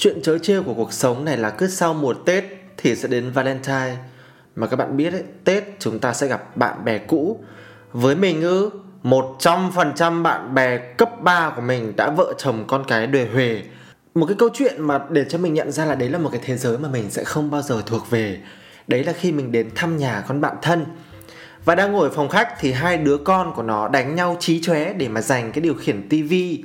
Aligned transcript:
Chuyện 0.00 0.22
chớ 0.22 0.38
trêu 0.38 0.62
của 0.62 0.74
cuộc 0.74 0.92
sống 0.92 1.24
này 1.24 1.36
là 1.36 1.50
cứ 1.50 1.68
sau 1.68 1.94
mùa 1.94 2.14
Tết 2.14 2.44
thì 2.76 2.96
sẽ 2.96 3.08
đến 3.08 3.30
Valentine. 3.30 3.96
Mà 4.56 4.66
các 4.66 4.76
bạn 4.76 4.96
biết 4.96 5.12
ấy, 5.12 5.22
Tết 5.44 5.64
chúng 5.78 5.98
ta 5.98 6.12
sẽ 6.12 6.26
gặp 6.26 6.56
bạn 6.56 6.84
bè 6.84 6.98
cũ. 6.98 7.44
Với 7.92 8.14
mình 8.14 8.42
ư, 8.42 8.70
100% 9.02 10.22
bạn 10.22 10.54
bè 10.54 10.78
cấp 10.78 11.10
3 11.22 11.52
của 11.56 11.62
mình 11.62 11.96
đã 11.96 12.10
vợ 12.10 12.34
chồng 12.38 12.64
con 12.66 12.84
cái 12.88 13.06
đề 13.06 13.28
huề. 13.32 13.62
Một 14.14 14.26
cái 14.26 14.36
câu 14.38 14.48
chuyện 14.54 14.82
mà 14.82 15.00
để 15.10 15.24
cho 15.28 15.38
mình 15.38 15.54
nhận 15.54 15.72
ra 15.72 15.84
là 15.84 15.94
đấy 15.94 16.08
là 16.08 16.18
một 16.18 16.28
cái 16.32 16.40
thế 16.44 16.56
giới 16.56 16.78
mà 16.78 16.88
mình 16.88 17.10
sẽ 17.10 17.24
không 17.24 17.50
bao 17.50 17.62
giờ 17.62 17.82
thuộc 17.86 18.10
về. 18.10 18.38
Đấy 18.88 19.04
là 19.04 19.12
khi 19.12 19.32
mình 19.32 19.52
đến 19.52 19.70
thăm 19.74 19.96
nhà 19.96 20.24
con 20.28 20.40
bạn 20.40 20.56
thân. 20.62 20.86
Và 21.64 21.74
đang 21.74 21.92
ngồi 21.92 22.08
ở 22.08 22.14
phòng 22.14 22.28
khách 22.28 22.48
thì 22.60 22.72
hai 22.72 22.96
đứa 22.96 23.16
con 23.16 23.52
của 23.54 23.62
nó 23.62 23.88
đánh 23.88 24.14
nhau 24.14 24.36
trí 24.40 24.60
chóe 24.62 24.92
để 24.92 25.08
mà 25.08 25.20
giành 25.20 25.52
cái 25.52 25.62
điều 25.62 25.74
khiển 25.74 26.08
tivi 26.08 26.64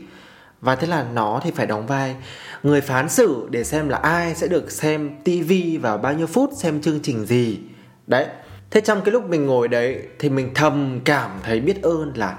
và 0.66 0.76
thế 0.76 0.88
là 0.88 1.05
nó 1.13 1.40
thì 1.44 1.52
phải 1.52 1.66
đóng 1.66 1.88
vai 1.88 2.16
người 2.66 2.82
phán 2.82 3.10
xử 3.10 3.48
để 3.50 3.64
xem 3.64 3.90
là 3.90 3.98
ai 3.98 4.36
sẽ 4.36 4.48
được 4.48 4.72
xem 4.72 5.12
tivi 5.24 5.78
vào 5.78 5.98
bao 5.98 6.14
nhiêu 6.14 6.28
phút, 6.28 6.50
xem 6.58 6.82
chương 6.82 7.00
trình 7.04 7.26
gì. 7.26 7.60
Đấy. 8.08 8.26
Thế 8.72 8.82
trong 8.82 9.02
cái 9.02 9.12
lúc 9.12 9.30
mình 9.30 9.46
ngồi 9.46 9.68
đấy 9.68 10.02
thì 10.20 10.30
mình 10.30 10.52
thầm 10.55 11.00
cảm 11.05 11.32
thấy 11.44 11.60
biết 11.60 11.82
ơn 11.82 12.14
là 12.16 12.38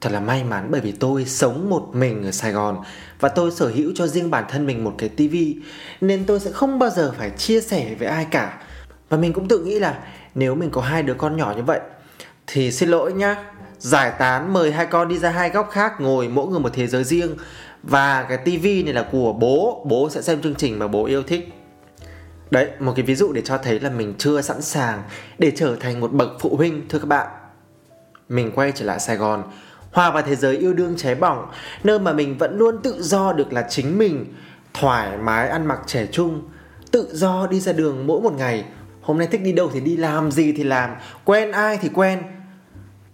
thật 0.00 0.12
là 0.12 0.20
may 0.20 0.44
mắn 0.44 0.68
bởi 0.70 0.80
vì 0.80 0.92
tôi 0.92 1.24
sống 1.24 1.70
một 1.70 1.88
mình 1.92 2.24
ở 2.24 2.30
sài 2.30 2.52
gòn 2.52 2.78
và 3.20 3.28
tôi 3.28 3.50
sở 3.50 3.68
hữu 3.68 3.92
cho 3.94 4.06
riêng 4.06 4.30
bản 4.30 4.44
thân 4.48 4.66
mình 4.66 4.84
một 4.84 4.94
cái 4.98 5.08
tivi 5.08 5.56
nên 6.00 6.24
tôi 6.24 6.40
sẽ 6.40 6.50
không 6.52 6.78
bao 6.78 6.90
giờ 6.90 7.12
phải 7.18 7.30
chia 7.30 7.60
sẻ 7.60 7.94
với 7.98 8.08
ai 8.08 8.26
cả. 8.30 8.62
Và 9.08 9.16
mình 9.16 9.32
cũng 9.32 9.48
tự 9.48 9.58
nghĩ 9.58 9.78
là 9.78 9.98
nếu 10.34 10.54
mình 10.54 10.70
có 10.70 10.80
hai 10.80 11.02
đứa 11.02 11.14
con 11.14 11.36
nhỏ 11.36 11.54
như 11.56 11.62
vậy 11.62 11.80
thì 12.46 12.72
xin 12.72 12.88
lỗi 12.88 13.12
nhá. 13.12 13.36
Giải 13.78 14.12
tán 14.18 14.52
mời 14.52 14.72
hai 14.72 14.86
con 14.86 15.08
đi 15.08 15.18
ra 15.18 15.30
hai 15.30 15.50
góc 15.50 15.70
khác 15.72 15.92
ngồi 16.00 16.28
mỗi 16.28 16.46
người 16.48 16.60
một 16.60 16.70
thế 16.74 16.86
giới 16.86 17.04
riêng 17.04 17.36
và 17.82 18.26
cái 18.28 18.38
tivi 18.38 18.82
này 18.82 18.92
là 18.92 19.08
của 19.12 19.32
bố. 19.32 19.86
Bố 19.86 20.10
sẽ 20.10 20.22
xem 20.22 20.42
chương 20.42 20.54
trình 20.54 20.78
mà 20.78 20.88
bố 20.88 21.04
yêu 21.04 21.22
thích. 21.22 21.52
Đấy, 22.50 22.70
một 22.78 22.92
cái 22.96 23.02
ví 23.02 23.14
dụ 23.14 23.32
để 23.32 23.42
cho 23.42 23.58
thấy 23.58 23.80
là 23.80 23.90
mình 23.90 24.14
chưa 24.18 24.40
sẵn 24.40 24.62
sàng 24.62 25.02
để 25.38 25.52
trở 25.56 25.76
thành 25.76 26.00
một 26.00 26.12
bậc 26.12 26.30
phụ 26.40 26.56
huynh, 26.56 26.88
thưa 26.88 26.98
các 26.98 27.08
bạn. 27.08 27.26
Mình 28.28 28.52
quay 28.54 28.72
trở 28.74 28.84
lại 28.84 29.00
sài 29.00 29.16
gòn. 29.16 29.42
Hòa 29.92 30.10
vào 30.10 30.22
thế 30.22 30.36
giới 30.36 30.56
yêu 30.56 30.74
đương 30.74 30.94
cháy 30.96 31.14
bỏng, 31.14 31.50
nơi 31.84 31.98
mà 31.98 32.12
mình 32.12 32.38
vẫn 32.38 32.58
luôn 32.58 32.82
tự 32.82 33.02
do 33.02 33.32
được 33.32 33.52
là 33.52 33.66
chính 33.68 33.98
mình, 33.98 34.34
thoải 34.74 35.18
mái 35.18 35.48
ăn 35.48 35.66
mặc 35.66 35.80
trẻ 35.86 36.06
trung, 36.06 36.42
tự 36.90 37.08
do 37.12 37.46
đi 37.46 37.60
ra 37.60 37.72
đường 37.72 38.06
mỗi 38.06 38.20
một 38.20 38.32
ngày. 38.32 38.64
Hôm 39.02 39.18
nay 39.18 39.28
thích 39.30 39.42
đi 39.42 39.52
đâu 39.52 39.70
thì 39.72 39.80
đi 39.80 39.96
làm, 39.96 40.30
gì 40.30 40.52
thì 40.52 40.64
làm. 40.64 40.90
Quen 41.24 41.52
ai 41.52 41.78
thì 41.82 41.88
quen. 41.94 42.22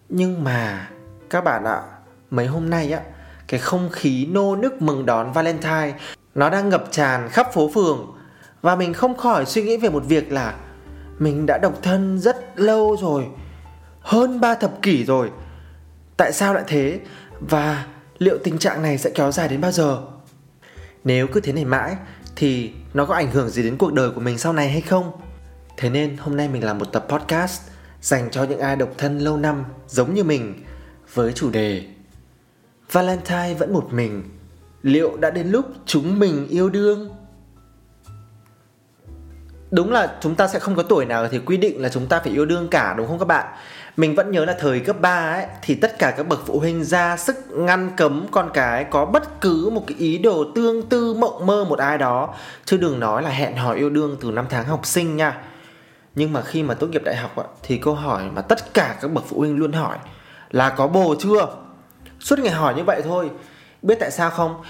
Nhưng 0.09 0.45
mà, 0.45 0.91
các 1.31 1.45
bạn 1.45 1.65
ạ, 1.65 1.83
mấy 2.31 2.47
hôm 2.47 2.71
nay 2.71 2.93
á 2.93 3.01
cái 3.49 3.61
không 3.61 3.89
khí 3.93 4.27
nô 4.27 4.57
nức 4.57 4.83
mừng 4.83 5.07
đón 5.07 5.33
valentine, 5.33 5.95
nó 6.35 6.51
đang 6.51 6.69
ngập 6.69 6.85
tràn 6.91 7.29
khắp 7.29 7.53
phố 7.53 7.71
phường. 7.75 8.17
Và 8.63 8.77
mình 8.77 8.93
không 8.93 9.17
khỏi 9.17 9.47
suy 9.47 9.63
nghĩ 9.63 9.77
về 9.77 9.89
một 9.89 10.05
việc 10.09 10.33
là 10.33 10.55
mình 11.19 11.47
đã 11.47 11.59
độc 11.59 11.83
thân 11.83 12.19
rất 12.19 12.61
lâu 12.61 12.97
rồi, 13.01 13.27
hơn 14.01 14.41
ba 14.41 14.55
thập 14.55 14.83
kỷ 14.83 15.05
rồi. 15.05 15.31
Tại 16.17 16.33
sao 16.33 16.55
lại 16.55 16.65
thế? 16.67 17.01
Và 17.41 17.87
liệu 18.19 18.39
tình 18.45 18.59
trạng 18.59 18.83
này 18.83 18.99
sẽ 18.99 19.11
kéo 19.11 19.33
dài 19.33 19.49
đến 19.49 19.61
bao 19.61 19.73
giờ? 19.73 20.03
Nếu 21.05 21.27
cứ 21.27 21.41
thế 21.41 21.53
này 21.53 21.65
mãi, 21.65 21.97
thì 22.37 22.73
nó 22.95 23.05
có 23.05 23.15
ảnh 23.15 23.31
hưởng 23.31 23.49
gì 23.49 23.63
đến 23.63 23.77
cuộc 23.77 23.93
đời 23.93 24.11
của 24.11 24.21
mình 24.21 24.39
sau 24.39 24.53
này 24.53 24.71
hay 24.71 24.81
không? 24.81 25.13
Thế 25.77 25.91
nên 25.91 26.17
hôm 26.17 26.37
nay 26.37 26.49
mình 26.49 26.65
làm 26.65 26.79
một 26.79 26.93
tập 26.93 27.07
podcast 27.09 27.61
dành 28.01 28.31
cho 28.31 28.45
những 28.45 28.61
ai 28.61 28.77
độc 28.77 28.89
thân 28.99 29.19
lâu 29.19 29.37
năm 29.37 29.65
giống 29.89 30.15
như 30.15 30.25
mình 30.25 30.65
với 31.15 31.33
chủ 31.33 31.51
đề 31.51 31.85
Valentine 32.93 33.55
vẫn 33.55 33.73
một 33.73 33.93
mình 33.93 34.23
Liệu 34.83 35.17
đã 35.17 35.31
đến 35.31 35.49
lúc 35.49 35.67
chúng 35.87 36.19
mình 36.19 36.47
yêu 36.49 36.69
đương? 36.69 37.11
Đúng 39.71 39.93
là 39.93 40.17
chúng 40.21 40.35
ta 40.35 40.49
sẽ 40.49 40.59
không 40.59 40.77
có 40.77 40.83
tuổi 40.83 41.05
nào 41.05 41.29
thì 41.29 41.39
quy 41.39 41.57
định 41.57 41.83
là 41.83 41.89
chúng 41.89 42.07
ta 42.07 42.21
phải 42.21 42.33
yêu 42.33 42.47
đương 42.47 42.69
cả, 42.69 42.95
đúng 42.97 43.07
không 43.07 43.19
các 43.19 43.25
bạn? 43.25 43.47
Mình 43.97 44.15
vẫn 44.15 44.31
nhớ 44.31 44.45
là 44.45 44.57
thời 44.59 44.81
cấp 44.81 45.01
3 45.01 45.33
ấy, 45.33 45.47
thì 45.63 45.75
tất 45.75 45.99
cả 45.99 46.15
các 46.17 46.29
bậc 46.29 46.47
phụ 46.47 46.59
huynh 46.59 46.85
ra 46.85 47.17
sức 47.17 47.37
ngăn 47.51 47.91
cấm 47.97 48.27
con 48.31 48.51
cái 48.55 48.85
có 48.85 49.05
bất 49.05 49.41
cứ 49.41 49.71
một 49.73 49.85
cái 49.87 49.97
ý 49.99 50.19
đồ 50.19 50.45
tương 50.55 50.89
tư, 50.89 51.15
mộng 51.15 51.47
mơ 51.47 51.65
một 51.69 51.79
ai 51.79 51.99
đó 51.99 52.35
chứ 52.65 52.77
đừng 52.77 53.01
nói 53.01 53.23
là 53.23 53.31
hẹn 53.31 53.57
hò 53.57 53.73
yêu 53.73 53.91
đương 53.91 54.17
từ 54.21 54.31
năm 54.31 54.47
tháng 54.51 54.65
học 54.65 54.87
sinh 54.87 55.17
nha. 55.17 55.39
Nhưng 56.15 56.33
mà 56.33 56.43
khi 56.43 56.63
mà 56.63 56.75
tốt 56.75 56.87
nghiệp 56.87 57.03
đại 57.05 57.17
học 57.17 57.59
thì 57.63 57.79
câu 57.79 57.95
hỏi 57.95 58.23
mà 58.35 58.43
tất 58.43 58.75
cả 58.75 58.97
các 59.01 59.11
bậc 59.11 59.25
phụ 59.29 59.39
huynh 59.39 59.57
luôn 59.57 59.73
hỏi 59.73 59.97
là 60.51 60.71
có 60.71 60.87
bồ 60.87 61.15
chưa? 61.19 61.47
Suốt 62.21 62.39
ngày 62.39 62.53
hỏi 62.53 62.75
như 62.75 62.85
vậy 62.85 63.03
thôi 63.05 63.31
Biết 63.83 63.97
tại 64.01 64.11
sao 64.11 64.31
không? 64.31 64.63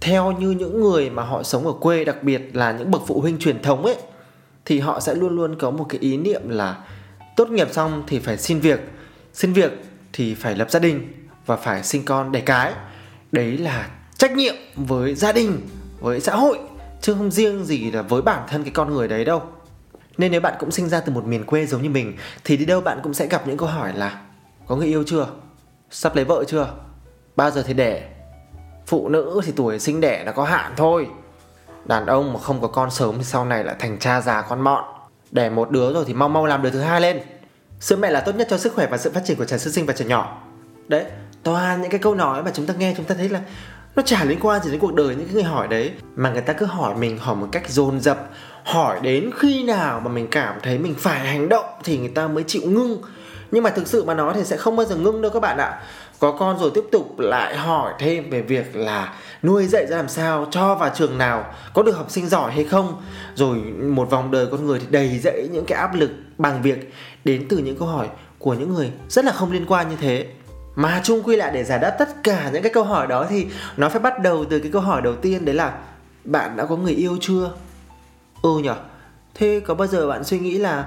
Theo 0.00 0.32
như 0.32 0.50
những 0.50 0.80
người 0.80 1.10
mà 1.10 1.22
họ 1.22 1.42
sống 1.42 1.66
ở 1.66 1.72
quê, 1.72 2.04
Đặc 2.04 2.22
biệt 2.22 2.56
là 2.56 2.72
những 2.72 2.90
bậc 2.90 3.02
phụ 3.06 3.20
huynh 3.20 3.38
truyền 3.38 3.62
thống 3.62 3.84
ấy, 3.84 3.96
Thì 4.64 4.80
họ 4.80 5.00
sẽ 5.00 5.14
luôn 5.14 5.36
luôn 5.36 5.58
có 5.58 5.70
một 5.70 5.86
cái 5.88 6.00
ý 6.00 6.16
niệm 6.16 6.48
là 6.48 6.76
Tốt 7.36 7.48
nghiệp 7.48 7.68
xong 7.72 8.02
thì 8.06 8.18
phải 8.18 8.38
xin 8.38 8.60
việc 8.60 8.80
Xin 9.32 9.52
việc 9.52 9.72
thì 10.12 10.34
phải 10.34 10.56
lập 10.56 10.70
gia 10.70 10.80
đình 10.80 11.12
Và 11.46 11.56
phải 11.56 11.82
sinh 11.82 12.04
con 12.04 12.32
đẻ 12.32 12.40
cái 12.40 12.72
Đấy 13.32 13.58
là 13.58 13.88
trách 14.18 14.32
nhiệm 14.32 14.54
với 14.76 15.14
gia 15.14 15.32
đình, 15.32 15.60
Với 16.00 16.20
xã 16.20 16.36
hội, 16.36 16.58
Chứ 17.00 17.14
không 17.14 17.30
riêng 17.30 17.64
gì 17.64 17.90
là 17.90 18.02
với 18.02 18.22
bản 18.22 18.42
thân 18.48 18.62
cái 18.62 18.72
con 18.74 18.94
người 18.94 19.08
đấy 19.08 19.24
đâu 19.24 19.42
Nên 20.18 20.32
nếu 20.32 20.40
bạn 20.40 20.54
cũng 20.58 20.70
sinh 20.70 20.88
ra 20.88 21.00
từ 21.00 21.12
một 21.12 21.26
miền 21.26 21.44
quê 21.44 21.66
giống 21.66 21.82
như 21.82 21.90
mình, 21.90 22.16
Thì 22.44 22.56
đi 22.56 22.64
đâu 22.64 22.80
bạn 22.80 23.00
cũng 23.02 23.14
sẽ 23.14 23.26
gặp 23.26 23.46
những 23.46 23.56
câu 23.56 23.68
hỏi 23.68 23.92
là 23.94 24.20
Có 24.66 24.76
người 24.76 24.86
yêu 24.86 25.04
chưa? 25.06 25.26
Sắp 25.90 26.16
lấy 26.16 26.24
vợ 26.24 26.44
chưa? 26.44 26.68
Bao 27.36 27.50
giờ 27.50 27.62
thì 27.66 27.74
đẻ? 27.74 28.08
Phụ 28.86 29.08
nữ 29.08 29.40
thì 29.44 29.52
tuổi 29.56 29.78
sinh 29.78 30.00
đẻ 30.00 30.24
là 30.24 30.32
có 30.32 30.44
hạn 30.44 30.72
thôi. 30.76 31.06
Đàn 31.84 32.06
ông 32.06 32.32
mà 32.32 32.40
không 32.40 32.60
có 32.60 32.68
con 32.68 32.90
sớm 32.90 33.14
thì 33.18 33.24
sau 33.24 33.44
này 33.44 33.64
lại 33.64 33.76
thành 33.78 33.98
cha 33.98 34.20
già 34.20 34.42
con 34.42 34.60
mọn. 34.60 34.84
Đẻ 35.30 35.50
một 35.50 35.70
đứa 35.70 35.92
rồi 35.92 36.04
thì 36.06 36.14
mau 36.14 36.28
mau 36.28 36.46
làm 36.46 36.62
đứa 36.62 36.70
thứ 36.70 36.80
hai 36.80 37.00
lên. 37.00 37.20
Sữa 37.80 37.96
mẹ 37.96 38.10
là 38.10 38.20
tốt 38.20 38.34
nhất 38.34 38.46
cho 38.50 38.58
sức 38.58 38.74
khỏe 38.74 38.86
và 38.86 38.98
sự 38.98 39.10
phát 39.10 39.24
triển 39.24 39.38
của 39.38 39.44
trẻ 39.44 39.58
sơ 39.58 39.70
sinh 39.70 39.86
và 39.86 39.92
trẻ 39.92 40.04
nhỏ. 40.04 40.42
Đấy, 40.88 41.04
toàn 41.42 41.82
những 41.82 41.90
cái 41.90 42.00
câu 42.00 42.14
nói 42.14 42.42
mà 42.42 42.50
chúng 42.54 42.66
ta 42.66 42.74
nghe 42.74 42.94
chúng 42.96 43.06
ta 43.06 43.14
thấy 43.14 43.28
là 43.28 43.40
nó 43.96 44.02
chả 44.02 44.24
liên 44.24 44.38
quan 44.40 44.62
gì 44.62 44.70
đến 44.70 44.80
cuộc 44.80 44.94
đời 44.94 45.06
những 45.06 45.24
cái 45.24 45.34
người 45.34 45.42
hỏi 45.42 45.68
đấy. 45.68 45.92
Mà 46.16 46.30
người 46.30 46.42
ta 46.42 46.52
cứ 46.52 46.66
hỏi 46.66 46.94
mình 46.94 47.18
hỏi 47.18 47.36
một 47.36 47.48
cách 47.52 47.70
dồn 47.70 48.00
dập 48.00 48.30
hỏi 48.64 49.00
đến 49.02 49.30
khi 49.38 49.64
nào 49.64 50.00
mà 50.00 50.10
mình 50.10 50.28
cảm 50.30 50.58
thấy 50.62 50.78
mình 50.78 50.94
phải 50.98 51.20
hành 51.20 51.48
động 51.48 51.64
thì 51.84 51.98
người 51.98 52.08
ta 52.08 52.28
mới 52.28 52.44
chịu 52.46 52.62
ngưng 52.64 53.02
nhưng 53.54 53.62
mà 53.62 53.70
thực 53.70 53.86
sự 53.86 54.04
mà 54.04 54.14
nói 54.14 54.34
thì 54.36 54.44
sẽ 54.44 54.56
không 54.56 54.76
bao 54.76 54.86
giờ 54.86 54.96
ngưng 54.96 55.22
đâu 55.22 55.30
các 55.30 55.40
bạn 55.40 55.58
ạ. 55.58 55.80
Có 56.18 56.32
con 56.32 56.58
rồi 56.58 56.70
tiếp 56.74 56.84
tục 56.92 57.18
lại 57.18 57.56
hỏi 57.56 57.92
thêm 57.98 58.30
về 58.30 58.42
việc 58.42 58.76
là 58.76 59.14
nuôi 59.42 59.66
dạy 59.66 59.86
ra 59.86 59.96
làm 59.96 60.08
sao, 60.08 60.46
cho 60.50 60.74
vào 60.74 60.90
trường 60.94 61.18
nào, 61.18 61.44
có 61.74 61.82
được 61.82 61.96
học 61.96 62.10
sinh 62.10 62.28
giỏi 62.28 62.52
hay 62.52 62.64
không. 62.64 63.02
Rồi 63.34 63.58
một 63.82 64.10
vòng 64.10 64.30
đời 64.30 64.46
con 64.50 64.66
người 64.66 64.78
thì 64.78 64.86
đầy 64.90 65.18
dẫy 65.18 65.48
những 65.52 65.64
cái 65.64 65.78
áp 65.78 65.94
lực 65.94 66.10
bằng 66.38 66.62
việc 66.62 66.92
đến 67.24 67.46
từ 67.48 67.58
những 67.58 67.76
câu 67.76 67.88
hỏi 67.88 68.08
của 68.38 68.54
những 68.54 68.74
người 68.74 68.92
rất 69.08 69.24
là 69.24 69.32
không 69.32 69.52
liên 69.52 69.66
quan 69.66 69.88
như 69.90 69.96
thế. 70.00 70.26
Mà 70.76 71.00
chung 71.04 71.22
quy 71.22 71.36
lại 71.36 71.50
để 71.54 71.64
giải 71.64 71.78
đáp 71.78 71.90
tất 71.98 72.08
cả 72.22 72.50
những 72.52 72.62
cái 72.62 72.72
câu 72.72 72.84
hỏi 72.84 73.06
đó 73.06 73.26
thì 73.30 73.46
nó 73.76 73.88
phải 73.88 74.00
bắt 74.00 74.20
đầu 74.22 74.44
từ 74.44 74.58
cái 74.58 74.70
câu 74.72 74.82
hỏi 74.82 75.02
đầu 75.02 75.14
tiên, 75.14 75.44
đấy 75.44 75.54
là 75.54 75.78
bạn 76.24 76.56
đã 76.56 76.66
có 76.66 76.76
người 76.76 76.94
yêu 76.94 77.16
chưa? 77.20 77.50
Ừ 78.42 78.58
nhở. 78.58 78.74
Thế 79.34 79.60
có 79.66 79.74
bao 79.74 79.88
giờ 79.88 80.08
bạn 80.08 80.24
suy 80.24 80.38
nghĩ 80.38 80.58
là 80.58 80.86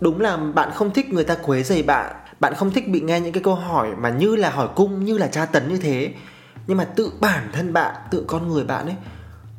đúng 0.00 0.20
là 0.20 0.36
bạn 0.36 0.70
không 0.74 0.90
thích 0.90 1.12
người 1.12 1.24
ta 1.24 1.36
quấy 1.42 1.62
rầy 1.62 1.82
bạn. 1.82 2.16
Bạn 2.40 2.54
không 2.54 2.70
thích 2.70 2.88
bị 2.88 3.00
nghe 3.00 3.20
những 3.20 3.32
cái 3.32 3.42
câu 3.42 3.54
hỏi 3.54 3.88
mà 3.98 4.10
như 4.10 4.36
là 4.36 4.50
hỏi 4.50 4.68
cung 4.76 5.04
như 5.04 5.18
là 5.18 5.26
tra 5.26 5.46
tấn 5.46 5.68
như 5.68 5.78
thế. 5.78 6.14
Nhưng 6.66 6.76
mà 6.76 6.84
tự 6.84 7.12
bản 7.20 7.50
thân 7.52 7.72
bạn 7.72 7.94
tự 8.10 8.24
con 8.26 8.48
người 8.48 8.64
bạn 8.64 8.86
ấy 8.86 8.96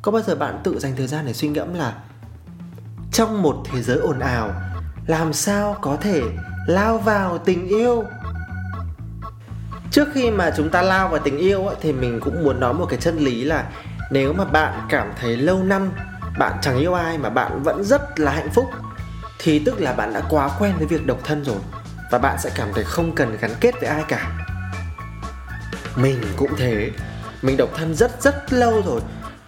có 0.02 0.12
bao 0.12 0.22
giờ 0.22 0.34
bạn 0.34 0.60
tự 0.64 0.78
dành 0.78 0.96
thời 0.96 1.06
gian 1.06 1.26
để 1.26 1.32
suy 1.32 1.48
ngẫm 1.48 1.74
là 1.74 1.94
trong 3.12 3.42
một 3.42 3.56
thế 3.72 3.82
giới 3.82 3.98
ồn 3.98 4.18
ào 4.18 4.50
làm 5.06 5.32
sao 5.32 5.76
có 5.80 5.96
thể 5.96 6.22
lao 6.66 6.98
vào 6.98 7.38
tình 7.38 7.68
yêu? 7.68 8.04
Trước 9.90 10.08
khi 10.14 10.30
mà 10.30 10.50
chúng 10.56 10.70
ta 10.70 10.82
lao 10.82 11.08
vào 11.08 11.20
tình 11.24 11.38
yêu 11.38 11.66
ấy, 11.66 11.76
thì 11.80 11.92
mình 11.92 12.20
cũng 12.20 12.44
muốn 12.44 12.60
nói 12.60 12.74
một 12.74 12.86
cái 12.90 12.98
chân 12.98 13.16
lý 13.16 13.44
là 13.44 13.70
nếu 14.10 14.32
mà 14.32 14.44
bạn 14.44 14.86
cảm 14.88 15.12
thấy 15.20 15.36
lâu 15.36 15.62
năm 15.62 15.90
bạn 16.38 16.52
chẳng 16.62 16.78
yêu 16.78 16.94
ai 16.94 17.18
mà 17.18 17.30
bạn 17.30 17.62
vẫn 17.62 17.84
rất 17.84 18.20
là 18.20 18.32
hạnh 18.32 18.50
phúc 18.54 18.66
thì 19.38 19.58
tức 19.58 19.80
là 19.80 19.92
bạn 19.92 20.12
đã 20.12 20.22
quá 20.30 20.50
quen 20.58 20.74
với 20.78 20.86
việc 20.86 21.06
độc 21.06 21.18
thân 21.24 21.44
rồi, 21.44 21.58
và 22.10 22.18
bạn 22.18 22.36
sẽ 22.40 22.50
cảm 22.54 22.68
thấy 22.74 22.84
không 22.84 23.14
cần 23.14 23.36
gắn 23.40 23.54
kết 23.60 23.74
với 23.80 23.88
ai 23.88 24.04
cả. 24.08 24.30
Mình 25.96 26.22
cũng 26.36 26.56
thế. 26.56 26.90
Mình 27.42 27.56
độc 27.56 27.68
thân 27.76 27.94
rất 27.94 28.22
rất 28.22 28.52
lâu 28.52 28.82
rồi, 28.86 29.00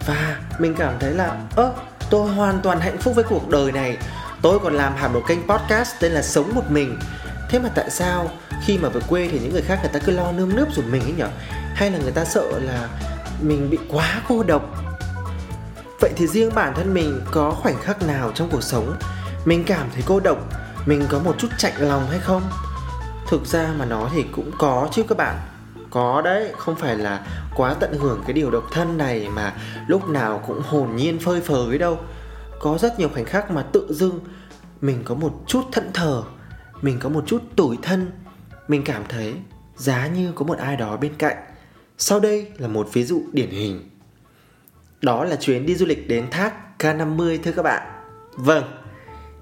và 0.07 0.39
mình 0.59 0.75
cảm 0.75 0.93
thấy 0.99 1.13
là, 1.13 1.37
ơ, 1.55 1.73
tôi 2.09 2.33
hoàn 2.33 2.61
toàn 2.61 2.79
hạnh 2.79 2.97
phúc 2.97 3.15
với 3.15 3.23
cuộc 3.23 3.49
đời 3.49 3.71
này. 3.71 3.97
Tôi 4.41 4.59
còn 4.59 4.73
làm 4.73 4.95
hẳn 4.95 5.13
một 5.13 5.23
kênh 5.27 5.47
podcast 5.47 5.95
tên 5.99 6.11
là 6.11 6.21
sống 6.21 6.55
một 6.55 6.71
mình. 6.71 6.99
Thế 7.49 7.59
mà 7.59 7.69
tại 7.75 7.89
sao 7.89 8.29
khi 8.65 8.77
mà 8.77 8.89
về 8.89 9.01
quê 9.09 9.29
thì 9.31 9.39
những 9.39 9.53
người 9.53 9.61
khác 9.61 9.79
người 9.81 9.91
ta 9.93 9.99
cứ 10.05 10.11
lo 10.11 10.31
nơm 10.31 10.55
nớp 10.55 10.67
giùm 10.73 10.91
mình 10.91 11.01
ấy 11.01 11.13
nhở? 11.17 11.27
Hay 11.75 11.91
là 11.91 11.99
người 11.99 12.11
ta 12.11 12.25
sợ 12.25 12.59
là 12.59 12.89
mình 13.41 13.69
bị 13.69 13.77
quá 13.89 14.21
cô 14.27 14.43
độc? 14.43 14.61
Vậy 15.99 16.11
thì 16.15 16.27
riêng 16.27 16.55
bản 16.55 16.73
thân 16.75 16.93
mình 16.93 17.21
có 17.31 17.51
khoảnh 17.51 17.81
khắc 17.81 18.01
nào 18.01 18.31
trong 18.35 18.49
cuộc 18.49 18.63
sống 18.63 18.97
mình 19.45 19.63
cảm 19.67 19.87
thấy 19.93 20.03
cô 20.05 20.19
độc. 20.19 20.37
Mình 20.85 21.05
có 21.09 21.19
một 21.19 21.35
chút 21.37 21.47
chạnh 21.57 21.73
lòng 21.77 22.07
hay 22.09 22.19
không? 22.19 22.41
Thực 23.27 23.45
ra 23.45 23.73
mà 23.77 23.85
nói 23.85 24.09
thì 24.13 24.25
cũng 24.31 24.51
có 24.57 24.89
chứ 24.91 25.03
các 25.03 25.17
bạn. 25.17 25.37
Có 25.89 26.21
đấy, 26.21 26.53
không 26.57 26.75
phải 26.75 26.97
là 26.97 27.27
quá 27.55 27.73
tận 27.73 27.93
hưởng 27.99 28.21
cái 28.25 28.33
điều 28.33 28.51
độc 28.51 28.63
thân 28.71 28.97
này 28.97 29.29
mà 29.29 29.53
lúc 29.87 30.09
nào 30.09 30.43
cũng 30.47 30.61
hồn 30.61 30.95
nhiên 30.95 31.19
phơi 31.19 31.41
phới 31.41 31.77
đâu. 31.77 31.99
Có 32.59 32.77
rất 32.77 32.99
nhiều 32.99 33.09
khoảnh 33.09 33.25
khắc 33.25 33.51
mà 33.51 33.61
tự 33.61 33.93
dưng 33.93 34.19
mình 34.81 35.01
có 35.05 35.15
một 35.15 35.33
chút 35.47 35.61
thẫn 35.71 35.93
thờ, 35.93 36.23
mình 36.81 36.99
có 36.99 37.09
một 37.09 37.23
chút 37.27 37.41
tủi 37.55 37.77
thân. 37.81 38.11
Mình 38.67 38.83
cảm 38.83 39.03
thấy 39.09 39.33
giá 39.75 40.07
như 40.07 40.31
có 40.35 40.45
một 40.45 40.57
ai 40.57 40.77
đó 40.77 40.97
bên 40.97 41.15
cạnh. 41.17 41.37
Sau 41.97 42.19
đây 42.19 42.51
là 42.57 42.67
một 42.67 42.89
ví 42.93 43.03
dụ 43.03 43.23
điển 43.31 43.49
hình. 43.49 43.89
Đó 45.01 45.23
là 45.23 45.35
chuyến 45.35 45.65
đi 45.65 45.75
du 45.75 45.85
lịch 45.85 46.07
đến 46.07 46.29
thác 46.31 46.53
K50 46.79 47.37
thưa 47.43 47.51
các 47.51 47.63
bạn. 47.63 47.87
Vâng 48.33 48.80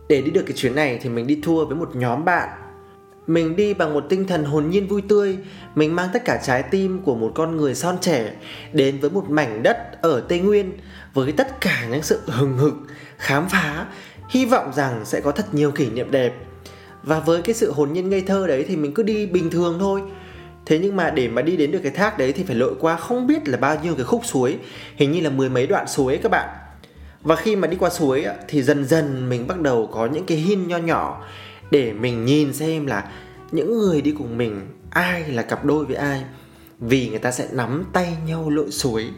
để 0.09 0.21
đi 0.21 0.31
được 0.31 0.44
cái 0.47 0.57
chuyến 0.57 0.75
này 0.75 1.00
thì 1.01 1.09
mình 1.09 1.27
đi 1.27 1.39
tour 1.45 1.67
với 1.67 1.77
một 1.77 1.95
nhóm 1.95 2.25
bạn. 2.25 2.50
Mình 3.27 3.56
đi 3.56 3.73
bằng 3.73 3.94
một 3.94 4.06
tinh 4.09 4.27
thần 4.27 4.44
hồn 4.44 4.69
nhiên 4.69 4.88
vui 4.88 5.01
tươi. 5.01 5.38
Mình 5.75 5.95
mang 5.95 6.09
tất 6.13 6.25
cả 6.25 6.39
trái 6.45 6.63
tim 6.63 7.00
của 7.00 7.15
một 7.15 7.31
con 7.35 7.57
người 7.57 7.75
son 7.75 7.97
trẻ 8.01 8.33
đến 8.73 9.00
với 9.00 9.09
một 9.09 9.29
mảnh 9.29 9.63
đất 9.63 10.01
ở 10.01 10.21
tây 10.21 10.39
nguyên 10.39 10.71
với 11.13 11.31
tất 11.31 11.61
cả 11.61 11.88
những 11.91 12.03
sự 12.03 12.19
hừng 12.25 12.57
hực, 12.57 12.73
khám 13.17 13.50
phá, 13.50 13.85
hy 14.29 14.45
vọng 14.45 14.71
rằng 14.73 15.06
sẽ 15.06 15.21
có 15.21 15.31
thật 15.31 15.45
nhiều 15.51 15.71
kỷ 15.71 15.89
niệm 15.89 16.11
đẹp. 16.11 16.33
Và 17.03 17.19
với 17.19 17.41
cái 17.41 17.56
sự 17.56 17.71
hồn 17.71 17.94
nhiên 17.94 18.09
ngây 18.09 18.21
thơ 18.21 18.47
đấy 18.47 18.65
thì 18.67 18.75
mình 18.75 18.94
cứ 18.94 19.03
đi 19.03 19.25
bình 19.25 19.50
thường 19.50 19.77
thôi. 19.79 20.01
Thế 20.65 20.79
nhưng 20.79 20.95
mà 20.95 21.09
để 21.09 21.27
mà 21.27 21.41
đi 21.41 21.57
đến 21.57 21.71
được 21.71 21.79
cái 21.83 21.91
thác 21.91 22.17
đấy 22.17 22.33
thì 22.33 22.44
phải 22.44 22.56
lội 22.56 22.75
qua 22.79 22.95
không 22.95 23.27
biết 23.27 23.47
là 23.47 23.57
bao 23.57 23.77
nhiêu 23.83 23.95
cái 23.95 24.06
khúc 24.06 24.21
suối. 24.25 24.57
Hình 24.95 25.11
như 25.11 25.21
là 25.21 25.29
mười 25.29 25.50
mấy 25.50 25.67
đoạn 25.67 25.88
suối 25.88 26.19
các 26.23 26.31
bạn 26.31 26.50
và 27.21 27.36
khi 27.36 27.56
mà 27.56 27.68
đi 27.68 27.77
qua 27.77 27.89
suối 27.89 28.25
thì 28.48 28.63
dần 28.63 28.86
dần 28.86 29.30
mình 29.30 29.48
bắt 29.48 29.62
đầu 29.62 29.89
có 29.94 30.06
những 30.06 30.25
cái 30.25 30.38
hin 30.38 30.68
nho 30.68 30.77
nhỏ 30.77 31.25
để 31.71 31.94
mình 31.94 32.25
nhìn 32.25 32.54
xem 32.54 32.86
là 32.86 33.12
những 33.51 33.80
người 33.80 34.01
đi 34.01 34.12
cùng 34.12 34.38
mình, 34.38 34.68
ai 34.89 35.31
là 35.31 35.44
cặp 35.44 35.66
đôi 35.66 35.86
với 35.86 35.95
ai. 35.95 36.24
Vì 36.80 37.10
người 37.10 37.19
ta 37.19 37.31
sẽ 37.31 37.48
nắm 37.51 37.86
tay 37.94 38.18
nhau 38.25 38.50
lội 38.50 38.71
suối. 38.71 39.10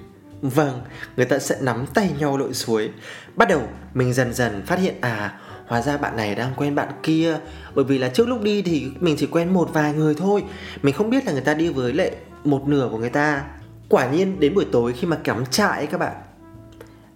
Vâng 0.42 0.82
người 1.18 1.26
ta 1.26 1.40
sẽ 1.40 1.58
nắm 1.62 1.86
tay 1.94 2.10
nhau 2.20 2.38
lội 2.38 2.54
suối. 2.54 2.90
Bắt 3.36 3.50
đầu 3.50 3.62
mình 3.94 4.14
dần 4.14 4.34
dần 4.34 4.64
phát 4.66 4.80
hiện 4.80 4.96
à 5.02 5.40
hóa 5.68 5.82
ra 5.82 5.98
bạn 5.98 6.16
này 6.16 6.36
đang 6.36 6.54
quen 6.58 6.76
bạn 6.76 6.90
kia. 7.04 7.38
Bởi 7.76 7.86
vì 7.86 7.98
là 7.98 8.10
trước 8.10 8.28
lúc 8.28 8.42
đi 8.42 8.62
thì 8.62 8.88
mình 9.00 9.16
chỉ 9.20 9.28
quen 9.28 9.54
một 9.54 9.70
vài 9.74 9.94
người 9.94 10.14
thôi. 10.16 10.44
Mình 10.82 10.96
không 10.96 11.10
biết 11.10 11.26
là 11.26 11.32
người 11.32 11.42
ta 11.42 11.54
đi 11.54 11.70
với 11.70 11.94
lệ 11.94 12.12
một 12.44 12.68
nửa 12.68 12.88
của 12.92 12.98
người 12.98 13.10
ta. 13.10 13.44
Quả 13.90 14.12
nhiên 14.12 14.40
đến 14.40 14.56
buổi 14.56 14.66
tối 14.72 14.94
khi 14.94 15.08
mà 15.08 15.18
cắm 15.24 15.46
trại 15.46 15.88
các 15.88 15.98
bạn 15.98 16.16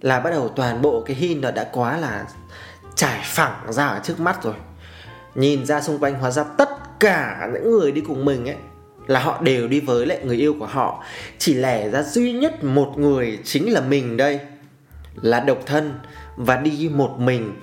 là 0.06 0.20
bắt 0.20 0.30
đầu 0.30 0.48
toàn 0.48 0.82
bộ 0.82 1.02
cái 1.06 1.16
hin 1.16 1.40
nó 1.40 1.50
đã 1.50 1.64
quá 1.72 1.96
là 1.96 2.24
trải 2.94 3.20
phẳng 3.24 3.72
ra 3.72 3.86
ở 3.86 4.00
trước 4.04 4.20
mắt 4.20 4.42
rồi. 4.42 4.54
Nhìn 5.34 5.66
ra 5.66 5.80
xung 5.80 5.98
quanh 5.98 6.14
hóa 6.14 6.30
ra 6.30 6.44
tất 6.44 6.68
cả 7.00 7.48
những 7.52 7.70
người 7.70 7.92
đi 7.92 8.00
cùng 8.00 8.24
mình 8.24 8.48
ấy, 8.48 8.56
là 9.06 9.20
họ 9.20 9.42
đều 9.42 9.68
đi 9.68 9.80
với 9.80 10.06
lại 10.06 10.18
người 10.24 10.36
yêu 10.36 10.54
của 10.58 10.66
họ. 10.66 11.04
Chỉ 11.38 11.54
lẻ 11.54 11.90
ra 11.90 12.02
duy 12.02 12.32
nhất 12.32 12.64
một 12.64 12.92
người 12.96 13.38
chính 13.44 13.72
là 13.72 13.80
mình 13.80 14.16
đây, 14.16 14.40
là 15.22 15.40
độc 15.40 15.58
thân, 15.66 15.98
và 16.36 16.56
đi 16.56 16.90
một 16.92 17.18
mình, 17.18 17.54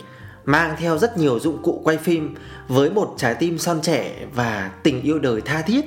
mang 0.45 0.75
theo 0.77 0.97
rất 0.97 1.17
nhiều 1.17 1.39
dụng 1.39 1.63
cụ 1.63 1.81
quay 1.83 1.97
phim 1.97 2.35
với 2.67 2.89
một 2.89 3.13
trái 3.17 3.35
tim 3.35 3.59
son 3.59 3.81
trẻ 3.81 4.11
và 4.33 4.71
tình 4.83 5.01
yêu 5.01 5.19
đời 5.19 5.41
tha 5.41 5.61
thiết. 5.61 5.85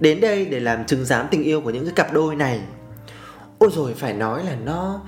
Đến 0.00 0.20
đây 0.20 0.46
để 0.46 0.60
làm 0.60 0.84
chứng 0.84 1.04
giám 1.04 1.26
tình 1.30 1.42
yêu 1.42 1.60
của 1.60 1.70
những 1.70 1.84
cái 1.84 1.94
cặp 1.96 2.12
đôi 2.12 2.34
này. 2.34 2.60
Ôi 3.58 3.70
rồi 3.74 3.94
phải 3.94 4.12
nói 4.12 4.44
là 4.44 4.56
nó 4.64 5.00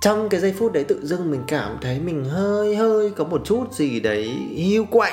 trong 0.00 0.28
cái 0.28 0.40
giây 0.40 0.54
phút 0.58 0.72
đấy 0.72 0.84
tự 0.84 1.06
dưng 1.06 1.30
mình 1.30 1.42
cảm 1.46 1.78
thấy 1.80 2.00
mình 2.00 2.24
hơi 2.24 2.76
hơi 2.76 3.10
có 3.10 3.24
một 3.24 3.42
chút 3.44 3.72
gì 3.72 4.00
đấy 4.00 4.28
hiu 4.54 4.84
quạnh. 4.90 5.12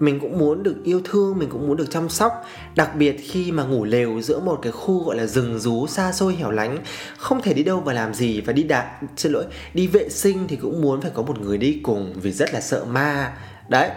Mình 0.00 0.20
cũng 0.20 0.38
muốn 0.38 0.62
được 0.62 0.76
yêu 0.84 1.00
thương, 1.04 1.38
mình 1.38 1.48
cũng 1.50 1.66
muốn 1.66 1.76
được 1.76 1.90
chăm 1.90 2.08
sóc. 2.08 2.32
Đặc 2.76 2.96
biệt 2.96 3.16
khi 3.30 3.52
mà 3.52 3.62
ngủ 3.64 3.84
lều 3.84 4.20
giữa 4.20 4.40
một 4.40 4.58
cái 4.62 4.72
khu 4.72 5.04
gọi 5.04 5.16
là 5.16 5.26
rừng 5.26 5.58
rú 5.58 5.86
xa 5.86 6.12
xôi 6.12 6.34
hẻo 6.34 6.50
lánh, 6.50 6.78
không 7.16 7.42
thể 7.42 7.52
đi 7.54 7.62
đâu 7.62 7.80
và 7.80 7.92
làm 7.92 8.14
gì 8.14 8.40
và 8.40 8.52
đi 8.52 8.62
đạp, 8.62 9.00
xin 9.16 9.32
lỗi, 9.32 9.44
đi 9.74 9.86
vệ 9.86 10.08
sinh 10.08 10.48
thì 10.48 10.56
cũng 10.56 10.80
muốn 10.80 11.00
phải 11.00 11.10
có 11.14 11.22
một 11.22 11.40
người 11.40 11.58
đi 11.58 11.80
cùng 11.82 12.12
vì 12.22 12.32
rất 12.32 12.54
là 12.54 12.60
sợ 12.60 12.84
ma. 12.84 13.32
Đấy. 13.68 13.90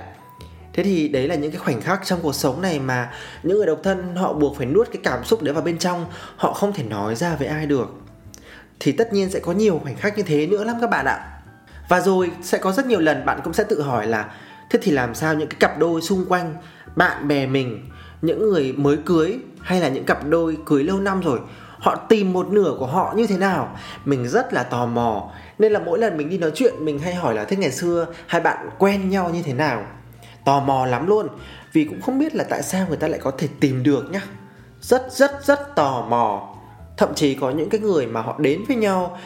Thế 0.73 0.83
thì 0.83 1.07
đấy 1.07 1.27
là 1.27 1.35
những 1.35 1.51
cái 1.51 1.59
khoảnh 1.59 1.81
khắc 1.81 2.01
trong 2.05 2.19
cuộc 2.21 2.35
sống 2.35 2.61
này 2.61 2.79
mà 2.79 3.13
những 3.43 3.57
người 3.57 3.65
độc 3.65 3.79
thân 3.83 4.15
họ 4.15 4.33
buộc 4.33 4.57
phải 4.57 4.65
nuốt 4.65 4.87
cái 4.91 5.01
cảm 5.03 5.23
xúc 5.23 5.41
đấy 5.43 5.53
vào 5.53 5.63
bên 5.63 5.77
trong, 5.77 6.05
họ 6.35 6.53
không 6.53 6.73
thể 6.73 6.83
nói 6.83 7.15
ra 7.15 7.35
với 7.35 7.47
ai 7.47 7.65
được 7.65 8.00
thì 8.83 8.91
tất 8.91 9.13
nhiên 9.13 9.29
sẽ 9.29 9.39
có 9.39 9.51
nhiều 9.51 9.79
khoảnh 9.83 9.95
khắc 9.95 10.17
như 10.17 10.23
thế 10.23 10.47
nữa 10.47 10.63
lắm 10.63 10.75
các 10.81 10.89
bạn 10.89 11.05
ạ. 11.05 11.27
Và 11.89 11.99
rồi 11.99 12.31
sẽ 12.41 12.57
có 12.57 12.71
rất 12.71 12.85
nhiều 12.85 12.99
lần 12.99 13.25
bạn 13.25 13.39
cũng 13.43 13.53
sẽ 13.53 13.63
tự 13.63 13.81
hỏi 13.81 14.07
là, 14.07 14.31
thế 14.69 14.79
thì 14.81 14.91
làm 14.91 15.15
sao 15.15 15.33
những 15.33 15.49
cái 15.49 15.57
cặp 15.59 15.79
đôi 15.79 16.01
xung 16.01 16.25
quanh 16.29 16.55
bạn 16.95 17.27
bè 17.27 17.45
mình, 17.47 17.89
những 18.21 18.49
người 18.49 18.73
mới 18.73 18.97
cưới 19.05 19.39
hay 19.61 19.81
là 19.81 19.89
những 19.89 20.05
cặp 20.05 20.27
đôi 20.27 20.57
cưới 20.65 20.83
lâu 20.83 20.99
năm 20.99 21.21
rồi, 21.21 21.39
họ 21.79 21.95
tìm 21.95 22.33
một 22.33 22.47
nửa 22.47 22.75
của 22.79 22.85
họ 22.85 23.13
như 23.15 23.27
thế 23.27 23.37
nào? 23.37 23.77
Mình 24.05 24.27
rất 24.27 24.53
là 24.53 24.63
tò 24.63 24.85
mò. 24.85 25.31
Nên 25.59 25.71
là 25.71 25.79
mỗi 25.79 25.99
lần 25.99 26.17
mình 26.17 26.29
đi 26.29 26.37
nói 26.37 26.51
chuyện, 26.55 26.85
mình 26.85 26.99
hay 26.99 27.15
hỏi 27.15 27.35
là, 27.35 27.45
thế 27.45 27.57
ngày 27.57 27.71
xưa 27.71 28.07
hai 28.27 28.41
bạn 28.41 28.69
quen 28.77 29.09
nhau 29.09 29.29
như 29.29 29.41
thế 29.41 29.53
nào? 29.53 29.85
Tò 30.45 30.59
mò 30.59 30.85
lắm 30.85 31.07
luôn. 31.07 31.27
Vì 31.73 31.85
cũng 31.85 32.01
không 32.01 32.19
biết 32.19 32.35
là 32.35 32.43
tại 32.43 32.63
sao 32.63 32.85
người 32.87 32.97
ta 32.97 33.07
lại 33.07 33.19
có 33.23 33.31
thể 33.37 33.47
tìm 33.59 33.83
được 33.83 34.11
nhá. 34.11 34.21
Rất 34.81 35.07
rất 35.11 35.45
rất 35.45 35.75
tò 35.75 36.05
mò 36.09 36.50
thậm 37.01 37.15
chí 37.15 37.35
có 37.35 37.51
những 37.51 37.69
cái 37.69 37.81
người 37.81 38.07
mà 38.07 38.21
họ 38.21 38.35
đến 38.39 38.63
với 38.67 38.77
nhau 38.77 39.17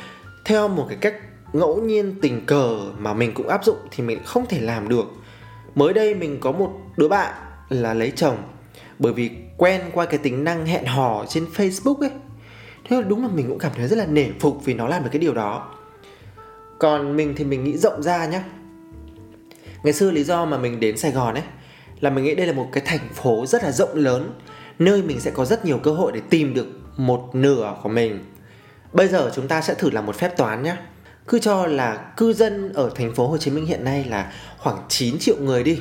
theo 0.46 0.68
một 0.68 0.86
cái 0.90 0.98
cách 1.02 1.16
ngẫu 1.54 1.82
nhiên 1.82 2.16
tình 2.22 2.46
cờ 2.46 2.80
mà 2.98 3.14
mình 3.14 3.34
cũng 3.34 3.48
áp 3.48 3.66
dụng 3.66 3.78
thì 3.92 4.04
mình 4.04 4.20
không 4.26 4.46
thể 4.46 4.62
làm 4.62 4.90
được. 4.90 5.06
Mới 5.76 5.94
đây 5.94 6.16
mình 6.16 6.40
có 6.40 6.52
một 6.52 6.72
đứa 6.98 7.08
bạn 7.08 7.34
là 7.70 7.94
lấy 7.94 8.12
chồng 8.16 8.38
bởi 9.00 9.14
vì 9.14 9.32
quen 9.58 9.82
qua 9.94 10.06
cái 10.06 10.18
tính 10.18 10.44
năng 10.44 10.66
hẹn 10.66 10.86
hò 10.86 11.26
trên 11.28 11.46
Facebook 11.56 12.00
ấy. 12.00 12.10
Thế 12.84 12.96
là 12.96 13.02
đúng 13.02 13.22
là 13.22 13.28
mình 13.28 13.48
cũng 13.48 13.60
cảm 13.60 13.72
thấy 13.76 13.88
rất 13.88 13.98
là 13.98 14.06
nể 14.06 14.26
phục 14.40 14.66
vì 14.66 14.74
nó 14.74 14.88
làm 14.88 15.04
được 15.04 15.10
cái 15.12 15.20
điều 15.20 15.34
đó. 15.34 15.72
Còn 16.80 17.18
mình 17.18 17.34
thì 17.38 17.46
mình 17.46 17.64
nghĩ 17.64 17.78
rộng 17.78 18.04
ra 18.04 18.26
nhá. 18.26 18.44
Ngày 19.84 19.94
xưa 19.94 20.12
lý 20.12 20.24
do 20.24 20.46
mà 20.46 20.58
mình 20.58 20.80
đến 20.80 20.98
sài 20.98 21.12
gòn 21.12 21.34
ấy 21.34 21.44
là 22.00 22.10
mình 22.10 22.24
nghĩ 22.24 22.36
đây 22.36 22.48
là 22.48 22.54
một 22.54 22.68
cái 22.72 22.84
thành 22.86 23.10
phố 23.14 23.46
rất 23.46 23.64
là 23.64 23.72
rộng 23.72 23.96
lớn, 23.96 24.32
nơi 24.80 25.02
mình 25.02 25.20
sẽ 25.20 25.32
có 25.32 25.46
rất 25.46 25.66
nhiều 25.66 25.78
cơ 25.78 25.92
hội 25.92 26.12
để 26.12 26.22
tìm 26.30 26.54
được 26.54 26.68
một 26.98 27.30
nửa 27.34 27.76
của 27.84 27.90
mình. 27.90 28.26
Bây 28.94 29.08
giờ 29.08 29.32
chúng 29.36 29.48
ta 29.48 29.62
sẽ 29.62 29.74
thử 29.74 29.90
làm 29.90 30.06
một 30.06 30.16
phép 30.16 30.38
toán 30.38 30.64
nhé. 30.64 30.76
Cứ 31.28 31.40
cho 31.40 31.66
là 31.66 31.96
cư 32.18 32.34
dân 32.34 32.74
ở 32.74 32.92
thành 32.96 33.16
phố 33.16 33.28
Hồ 33.28 33.38
Chí 33.38 33.52
Minh 33.52 33.66
hiện 33.66 33.84
nay 33.84 34.04
là 34.04 34.32
khoảng 34.58 34.78
9 34.90 35.20
triệu 35.20 35.36
người 35.40 35.64
đi. 35.64 35.80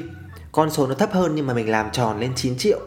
Con 0.52 0.70
số 0.70 0.86
nó 0.86 0.94
thấp 0.94 1.12
hơn 1.12 1.34
nhưng 1.34 1.46
mà 1.46 1.54
mình 1.54 1.70
làm 1.70 1.90
tròn 1.90 2.20
lên 2.20 2.32
9 2.36 2.56
triệu. 2.58 2.80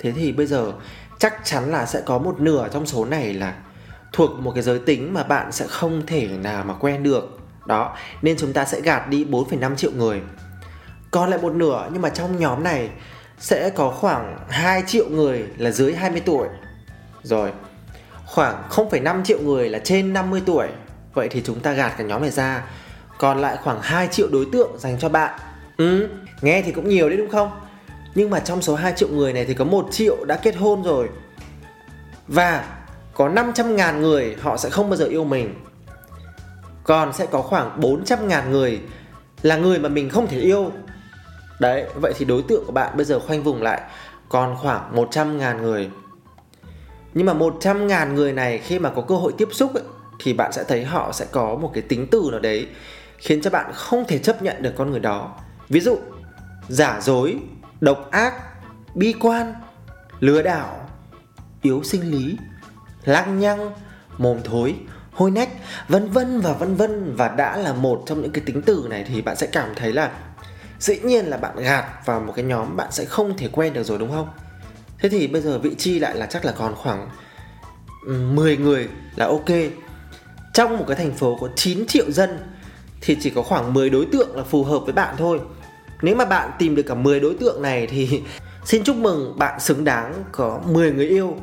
Thế 0.00 0.12
thì 0.12 0.32
bây 0.32 0.46
giờ 0.46 0.72
chắc 1.18 1.34
chắn 1.44 1.70
là 1.70 1.86
sẽ 1.86 2.02
có 2.06 2.18
một 2.18 2.40
nửa 2.40 2.68
trong 2.72 2.86
số 2.86 3.04
này 3.04 3.34
là 3.34 3.54
thuộc 4.12 4.30
một 4.30 4.52
cái 4.54 4.62
giới 4.62 4.78
tính 4.78 5.14
mà 5.14 5.22
bạn 5.22 5.52
sẽ 5.52 5.66
không 5.66 6.06
thể 6.06 6.26
nào 6.26 6.64
mà 6.64 6.74
quen 6.74 7.02
được. 7.02 7.38
Đó 7.66 7.96
nên 8.22 8.36
chúng 8.36 8.52
ta 8.52 8.64
sẽ 8.64 8.80
gạt 8.80 9.08
đi 9.08 9.24
4,5 9.24 9.76
triệu 9.76 9.90
người. 9.90 10.20
Còn 11.10 11.30
lại 11.30 11.38
một 11.42 11.52
nửa 11.52 11.88
nhưng 11.92 12.02
mà 12.02 12.08
trong 12.08 12.38
nhóm 12.38 12.62
này 12.62 12.90
sẽ 13.38 13.70
có 13.70 13.90
khoảng 13.90 14.38
2 14.48 14.82
triệu 14.86 15.08
người 15.08 15.46
là 15.56 15.70
dưới 15.70 15.94
20 15.94 16.22
tuổi 16.26 16.48
rồi 17.22 17.52
khoảng 18.26 18.62
0,5 18.70 19.24
triệu 19.24 19.38
người 19.40 19.68
là 19.68 19.78
trên 19.78 20.12
50 20.12 20.42
tuổi. 20.46 20.68
Vậy 21.14 21.28
thì 21.28 21.42
chúng 21.44 21.60
ta 21.60 21.72
gạt 21.72 21.94
cả 21.98 22.04
nhóm 22.04 22.22
này 22.22 22.30
ra. 22.30 22.64
Còn 23.18 23.38
lại 23.38 23.56
khoảng 23.64 23.80
2 23.82 24.08
triệu 24.08 24.28
đối 24.32 24.46
tượng 24.52 24.78
dành 24.78 24.98
cho 24.98 25.08
bạn. 25.08 25.40
Ừ, 25.76 26.08
nghe 26.42 26.62
thì 26.62 26.72
cũng 26.72 26.88
nhiều 26.88 27.08
đấy 27.08 27.18
đúng 27.18 27.30
không? 27.30 27.50
Nhưng 28.14 28.30
mà 28.30 28.40
trong 28.40 28.62
số 28.62 28.74
2 28.74 28.92
triệu 28.96 29.08
người 29.08 29.32
này 29.32 29.44
thì 29.44 29.54
có 29.54 29.64
1 29.64 29.88
triệu 29.90 30.24
đã 30.24 30.36
kết 30.36 30.56
hôn 30.56 30.82
rồi. 30.82 31.08
Và 32.28 32.64
có 33.14 33.28
500 33.28 33.76
ngàn 33.76 34.00
người 34.00 34.36
họ 34.40 34.56
sẽ 34.56 34.70
không 34.70 34.90
bao 34.90 34.96
giờ 34.96 35.04
yêu 35.04 35.24
mình. 35.24 35.54
Còn 36.84 37.12
sẽ 37.12 37.26
có 37.26 37.42
khoảng 37.42 37.80
400 37.80 38.28
ngàn 38.28 38.50
người 38.50 38.80
là 39.42 39.56
người 39.56 39.78
mà 39.78 39.88
mình 39.88 40.10
không 40.10 40.26
thể 40.26 40.40
yêu. 40.40 40.72
Đấy, 41.60 41.84
vậy 41.94 42.12
thì 42.16 42.24
đối 42.24 42.42
tượng 42.42 42.64
của 42.66 42.72
bạn 42.72 42.96
bây 42.96 43.04
giờ 43.04 43.20
khoanh 43.20 43.42
vùng 43.42 43.62
lại. 43.62 43.80
Còn 44.28 44.56
khoảng 44.56 44.96
100 44.96 45.38
ngàn 45.38 45.62
người. 45.62 45.90
Nhưng 47.18 47.26
mà 47.26 47.32
100 47.32 47.86
ngàn 47.86 48.14
người 48.14 48.32
này 48.32 48.58
khi 48.58 48.78
mà 48.78 48.90
có 48.90 49.02
cơ 49.02 49.14
hội 49.14 49.32
tiếp 49.38 49.48
xúc 49.52 49.74
ấy, 49.74 49.82
thì 50.18 50.32
bạn 50.32 50.52
sẽ 50.52 50.64
thấy 50.64 50.84
họ 50.84 51.12
sẽ 51.12 51.26
có 51.32 51.54
một 51.54 51.70
cái 51.74 51.82
tính 51.82 52.06
từ 52.10 52.28
nào 52.30 52.40
đấy 52.40 52.66
khiến 53.18 53.40
cho 53.40 53.50
bạn 53.50 53.70
không 53.74 54.04
thể 54.08 54.18
chấp 54.18 54.42
nhận 54.42 54.62
được 54.62 54.72
con 54.76 54.90
người 54.90 55.00
đó. 55.00 55.34
Ví 55.68 55.80
dụ 55.80 55.98
giả 56.68 57.00
dối 57.00 57.36
độc 57.80 58.10
ác 58.10 58.34
bi 58.94 59.14
quan 59.20 59.54
lừa 60.20 60.42
đảo 60.42 60.88
yếu 61.62 61.82
sinh 61.82 62.10
lý 62.10 62.36
lăng 63.04 63.38
nhăng 63.38 63.70
mồm 64.18 64.38
thối 64.44 64.74
hôi 65.12 65.30
nách 65.30 65.48
vân 65.88 66.10
vân 66.10 66.40
và 66.40 66.52
vân 66.52 66.74
vân 66.74 67.16
và 67.16 67.28
đã 67.28 67.56
là 67.56 67.72
một 67.72 68.02
trong 68.06 68.22
những 68.22 68.32
cái 68.32 68.42
tính 68.46 68.62
từ 68.62 68.86
này 68.90 69.04
thì 69.08 69.22
bạn 69.22 69.36
sẽ 69.36 69.46
cảm 69.46 69.74
thấy 69.76 69.92
là 69.92 70.10
dĩ 70.78 70.98
nhiên 70.98 71.24
là 71.24 71.36
bạn 71.36 71.56
gạt 71.56 71.84
vào 72.04 72.20
một 72.20 72.32
cái 72.36 72.44
nhóm 72.44 72.76
bạn 72.76 72.92
sẽ 72.92 73.04
không 73.04 73.36
thể 73.36 73.48
quen 73.52 73.72
được 73.72 73.82
rồi 73.82 73.98
đúng 73.98 74.10
không? 74.10 74.28
Thế 74.98 75.08
thì 75.08 75.26
bây 75.26 75.42
giờ 75.42 75.58
vị 75.58 75.74
chi 75.78 75.98
lại 75.98 76.16
là 76.16 76.26
chắc 76.26 76.44
là 76.44 76.52
còn 76.52 76.74
khoảng 76.74 77.08
10 78.34 78.56
người 78.56 78.88
là 79.16 79.26
ok. 79.26 79.50
Trong 80.54 80.78
một 80.78 80.84
cái 80.88 80.96
thành 80.96 81.12
phố 81.12 81.38
có 81.40 81.48
9 81.56 81.86
triệu 81.86 82.10
dân 82.10 82.38
thì 83.00 83.16
chỉ 83.20 83.30
có 83.30 83.42
khoảng 83.42 83.74
10 83.74 83.90
đối 83.90 84.06
tượng 84.06 84.36
là 84.36 84.42
phù 84.42 84.64
hợp 84.64 84.78
với 84.78 84.92
bạn 84.92 85.14
thôi. 85.18 85.40
Nếu 86.02 86.16
mà 86.16 86.24
bạn 86.24 86.50
tìm 86.58 86.74
được 86.74 86.82
cả 86.82 86.94
10 86.94 87.20
đối 87.20 87.34
tượng 87.34 87.62
này 87.62 87.86
thì 87.86 88.22
xin 88.64 88.84
chúc 88.84 88.96
mừng, 88.96 89.38
bạn 89.38 89.60
xứng 89.60 89.84
đáng 89.84 90.14
có 90.32 90.60
10 90.66 90.92
người 90.92 91.06
yêu. 91.06 91.36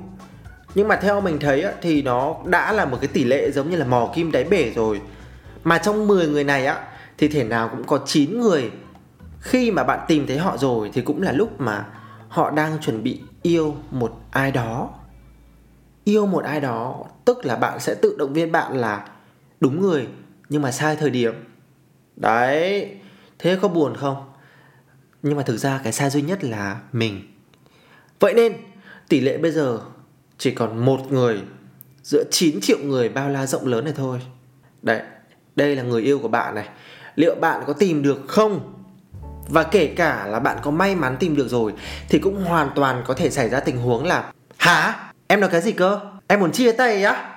Nhưng 0.76 0.88
mà 0.88 0.96
theo 0.96 1.22
mình 1.22 1.40
thấy 1.40 1.66
thì 1.82 2.02
nó 2.02 2.36
đã 2.46 2.74
là 2.74 2.86
một 2.86 2.98
cái 3.02 3.08
tỷ 3.08 3.24
lệ 3.24 3.52
giống 3.52 3.70
như 3.70 3.78
là 3.78 3.86
mò 3.86 4.12
kim 4.16 4.32
đáy 4.32 4.44
bể 4.44 4.72
rồi. 4.76 5.02
Mà 5.64 5.78
trong 5.78 6.08
10 6.08 6.28
người 6.28 6.44
này 6.44 6.66
á, 6.66 6.80
thì 7.18 7.28
thể 7.28 7.44
nào 7.44 7.70
cũng 7.70 7.84
có 7.84 8.00
9 8.06 8.40
người. 8.40 8.72
Khi 9.40 9.72
mà 9.72 9.84
bạn 9.84 10.00
tìm 10.08 10.28
thấy 10.28 10.38
họ 10.38 10.58
rồi 10.58 10.92
thì 10.94 11.02
cũng 11.02 11.22
là 11.22 11.32
lúc 11.32 11.62
mà 11.62 11.86
họ 12.28 12.52
đang 12.52 12.78
chuẩn 12.82 13.04
bị 13.04 13.22
yêu 13.46 13.76
một 13.92 14.22
ai 14.32 14.52
đó. 14.52 14.90
Yêu 16.04 16.26
một 16.26 16.44
ai 16.44 16.62
đó, 16.62 17.04
tức 17.26 17.46
là 17.46 17.56
bạn 17.56 17.80
sẽ 17.80 17.96
tự 17.96 18.16
động 18.18 18.34
viên 18.34 18.52
bạn 18.52 18.78
là, 18.78 19.08
đúng 19.60 19.82
người, 19.82 20.08
nhưng 20.50 20.62
mà 20.62 20.72
sai 20.72 20.96
thời 20.96 21.10
điểm. 21.10 21.34
Đấy, 22.16 22.92
thế 23.40 23.58
có 23.62 23.68
buồn 23.68 23.96
không? 23.98 24.34
Nhưng 25.24 25.38
mà 25.38 25.44
thực 25.44 25.58
ra 25.58 25.80
cái 25.84 25.94
sai 25.94 26.10
duy 26.10 26.22
nhất 26.22 26.44
là 26.44 26.82
mình. 26.92 27.22
Vậy 28.20 28.34
nên, 28.34 28.54
tỷ 29.10 29.22
lệ 29.22 29.38
bây 29.38 29.52
giờ 29.52 29.80
chỉ 30.38 30.52
còn 30.52 30.86
một 30.86 31.12
người, 31.12 31.42
giữa 32.04 32.24
9 32.32 32.62
triệu 32.62 32.78
người 32.84 33.10
bao 33.10 33.30
la 33.30 33.46
rộng 33.46 33.68
lớn 33.68 33.84
này 33.86 33.94
thôi. 33.98 34.22
Đấy, 34.82 35.02
đây 35.56 35.76
là 35.76 35.84
người 35.84 36.02
yêu 36.02 36.20
của 36.20 36.28
bạn 36.28 36.56
này. 36.56 36.70
Liệu 37.16 37.36
bạn 37.36 37.64
có 37.68 37.74
tìm 37.74 38.04
được 38.04 38.22
không? 38.28 38.74
Và 39.50 39.64
kể 39.64 39.86
cả 39.86 40.26
là 40.28 40.40
bạn 40.40 40.58
có 40.64 40.72
may 40.72 40.96
mắn 40.96 41.18
tìm 41.20 41.36
được 41.36 41.48
rồi, 41.48 41.74
thì 42.10 42.20
cũng 42.20 42.44
hoàn 42.44 42.70
toàn 42.76 43.04
có 43.08 43.14
thể 43.14 43.30
xảy 43.30 43.50
ra 43.50 43.60
tình 43.60 43.78
huống 43.78 44.06
là, 44.06 44.32
hả? 44.58 45.12
Em 45.28 45.40
nói 45.40 45.50
cái 45.50 45.62
gì 45.62 45.72
cơ? 45.72 46.00
Em 46.28 46.40
muốn 46.40 46.52
chia 46.52 46.72
tay 46.72 47.04
á? 47.04 47.32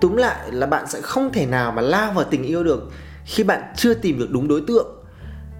Túm 0.00 0.16
lại 0.16 0.36
là 0.52 0.66
bạn 0.66 0.86
sẽ 0.86 1.00
không 1.00 1.32
thể 1.32 1.46
nào 1.46 1.72
mà 1.72 1.82
lao 1.82 2.12
vào 2.12 2.24
tình 2.24 2.42
yêu 2.42 2.64
được 2.64 2.92
khi 3.24 3.42
bạn 3.42 3.62
chưa 3.76 3.94
tìm 3.94 4.18
được 4.18 4.28
đúng 4.30 4.48
đối 4.48 4.62
tượng. 4.66 4.86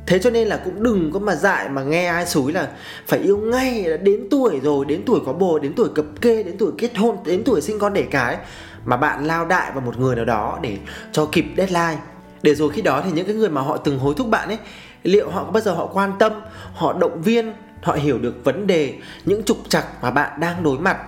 Thế 0.06 0.18
cho 0.18 0.30
nên 0.30 0.48
là 0.48 0.60
cũng 0.64 0.82
đừng 0.82 1.12
có 1.12 1.18
mà 1.18 1.34
dại 1.34 1.68
mà 1.68 1.82
nghe 1.82 2.06
ai 2.06 2.26
xúi 2.26 2.52
là, 2.52 2.68
phải 3.06 3.18
yêu 3.18 3.38
ngay 3.38 3.86
đến 4.02 4.26
tuổi 4.30 4.60
rồi, 4.62 4.84
đến 4.84 5.02
tuổi 5.06 5.20
có 5.26 5.32
bồ, 5.32 5.58
đến 5.58 5.72
tuổi 5.76 5.88
cập 5.94 6.04
kê, 6.20 6.42
đến 6.42 6.56
tuổi 6.58 6.72
kết 6.78 6.96
hôn, 6.96 7.16
đến 7.24 7.42
tuổi 7.44 7.60
sinh 7.60 7.78
con 7.78 7.92
đẻ 7.92 8.02
cái. 8.10 8.36
Mà 8.84 8.96
bạn 8.96 9.24
lao 9.26 9.46
đại 9.46 9.70
vào 9.72 9.80
một 9.80 9.98
người 9.98 10.16
nào 10.16 10.24
đó 10.24 10.58
để 10.62 10.78
cho 11.12 11.28
kịp 11.32 11.44
deadline. 11.56 11.98
Để 12.42 12.54
rồi 12.54 12.70
khi 12.72 12.82
đó 12.82 13.02
thì 13.04 13.12
những 13.12 13.26
cái 13.26 13.34
người 13.34 13.48
mà 13.48 13.60
họ 13.60 13.76
từng 13.76 13.98
hối 13.98 14.14
thúc 14.16 14.28
bạn 14.28 14.48
ấy 14.48 14.58
liệu 15.04 15.30
họ 15.30 15.44
có 15.44 15.50
bao 15.50 15.60
giờ 15.60 15.74
họ 15.74 15.86
quan 15.86 16.12
tâm, 16.18 16.32
họ 16.74 16.92
động 16.92 17.22
viên, 17.22 17.52
họ 17.82 17.92
hiểu 17.92 18.18
được 18.18 18.34
vấn 18.44 18.66
đề, 18.66 18.94
những 19.24 19.44
trục 19.44 19.58
trặc 19.68 19.86
mà 20.02 20.10
bạn 20.10 20.40
đang 20.40 20.62
đối 20.62 20.78
mặt? 20.78 20.98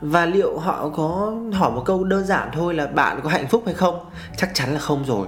Và 0.00 0.26
liệu 0.26 0.58
họ 0.58 0.88
có 0.88 1.34
hỏi 1.52 1.70
một 1.70 1.82
câu 1.84 2.04
đơn 2.04 2.24
giản 2.24 2.48
thôi 2.52 2.74
là 2.74 2.86
bạn 2.86 3.20
có 3.22 3.28
hạnh 3.28 3.46
phúc 3.46 3.62
hay 3.66 3.74
không? 3.74 4.10
Chắc 4.36 4.50
chắn 4.54 4.72
là 4.74 4.80
không 4.80 5.04
rồi. 5.04 5.26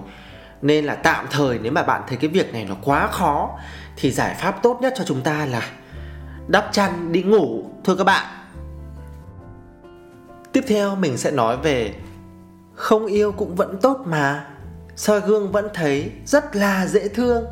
Nên 0.62 0.85
là 0.85 0.94
tạm 0.94 1.26
thời 1.30 1.58
nếu 1.58 1.73
mà 1.73 1.82
bạn 1.82 2.02
thấy 2.08 2.16
cái 2.16 2.30
việc 2.30 2.52
này 2.52 2.66
nó 2.68 2.75
quá 2.85 3.06
khó, 3.06 3.50
thì 3.97 4.11
giải 4.11 4.37
pháp 4.40 4.62
tốt 4.62 4.78
nhất 4.80 4.92
cho 4.97 5.04
chúng 5.04 5.20
ta 5.20 5.47
là 5.47 5.62
đắp 6.49 6.68
chăn, 6.73 7.12
đi 7.12 7.23
ngủ. 7.23 7.64
Thôi 7.85 7.97
các 7.99 8.04
bạn. 8.04 8.26
Tiếp 10.52 10.64
theo 10.68 10.97
mình 10.97 11.16
sẽ 11.16 11.30
nói 11.30 11.56
về 11.56 11.94
không 12.75 13.06
yêu 13.06 13.32
cũng 13.32 13.54
vẫn 13.54 13.78
tốt 13.80 14.00
mà. 14.06 14.47
Soi 14.97 15.20
gương 15.20 15.52
vẫn 15.52 15.68
thấy 15.75 16.12
rất 16.26 16.56
là 16.56 16.87
dễ 16.87 17.08
thương 17.08 17.44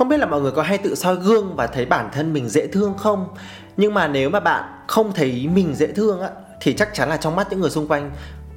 không 0.00 0.08
biết 0.08 0.20
là 0.20 0.26
mọi 0.26 0.40
người 0.40 0.52
có 0.52 0.62
hay 0.62 0.78
tự 0.78 0.94
soi 0.94 1.16
gương 1.16 1.56
và 1.56 1.66
thấy 1.66 1.86
bản 1.86 2.08
thân 2.12 2.32
mình 2.32 2.48
dễ 2.48 2.66
thương 2.66 2.94
không? 2.98 3.28
Nhưng 3.76 3.94
mà 3.94 4.08
nếu 4.08 4.30
mà 4.30 4.40
bạn 4.40 4.64
không 4.86 5.12
thấy 5.12 5.48
mình 5.54 5.74
dễ 5.74 5.86
thương 5.86 6.20
á, 6.20 6.28
thì 6.60 6.72
chắc 6.72 6.94
chắn 6.94 7.08
là 7.08 7.16
trong 7.16 7.36
mắt 7.36 7.46
những 7.50 7.60
người 7.60 7.70
xung 7.70 7.88
quanh, 7.88 8.10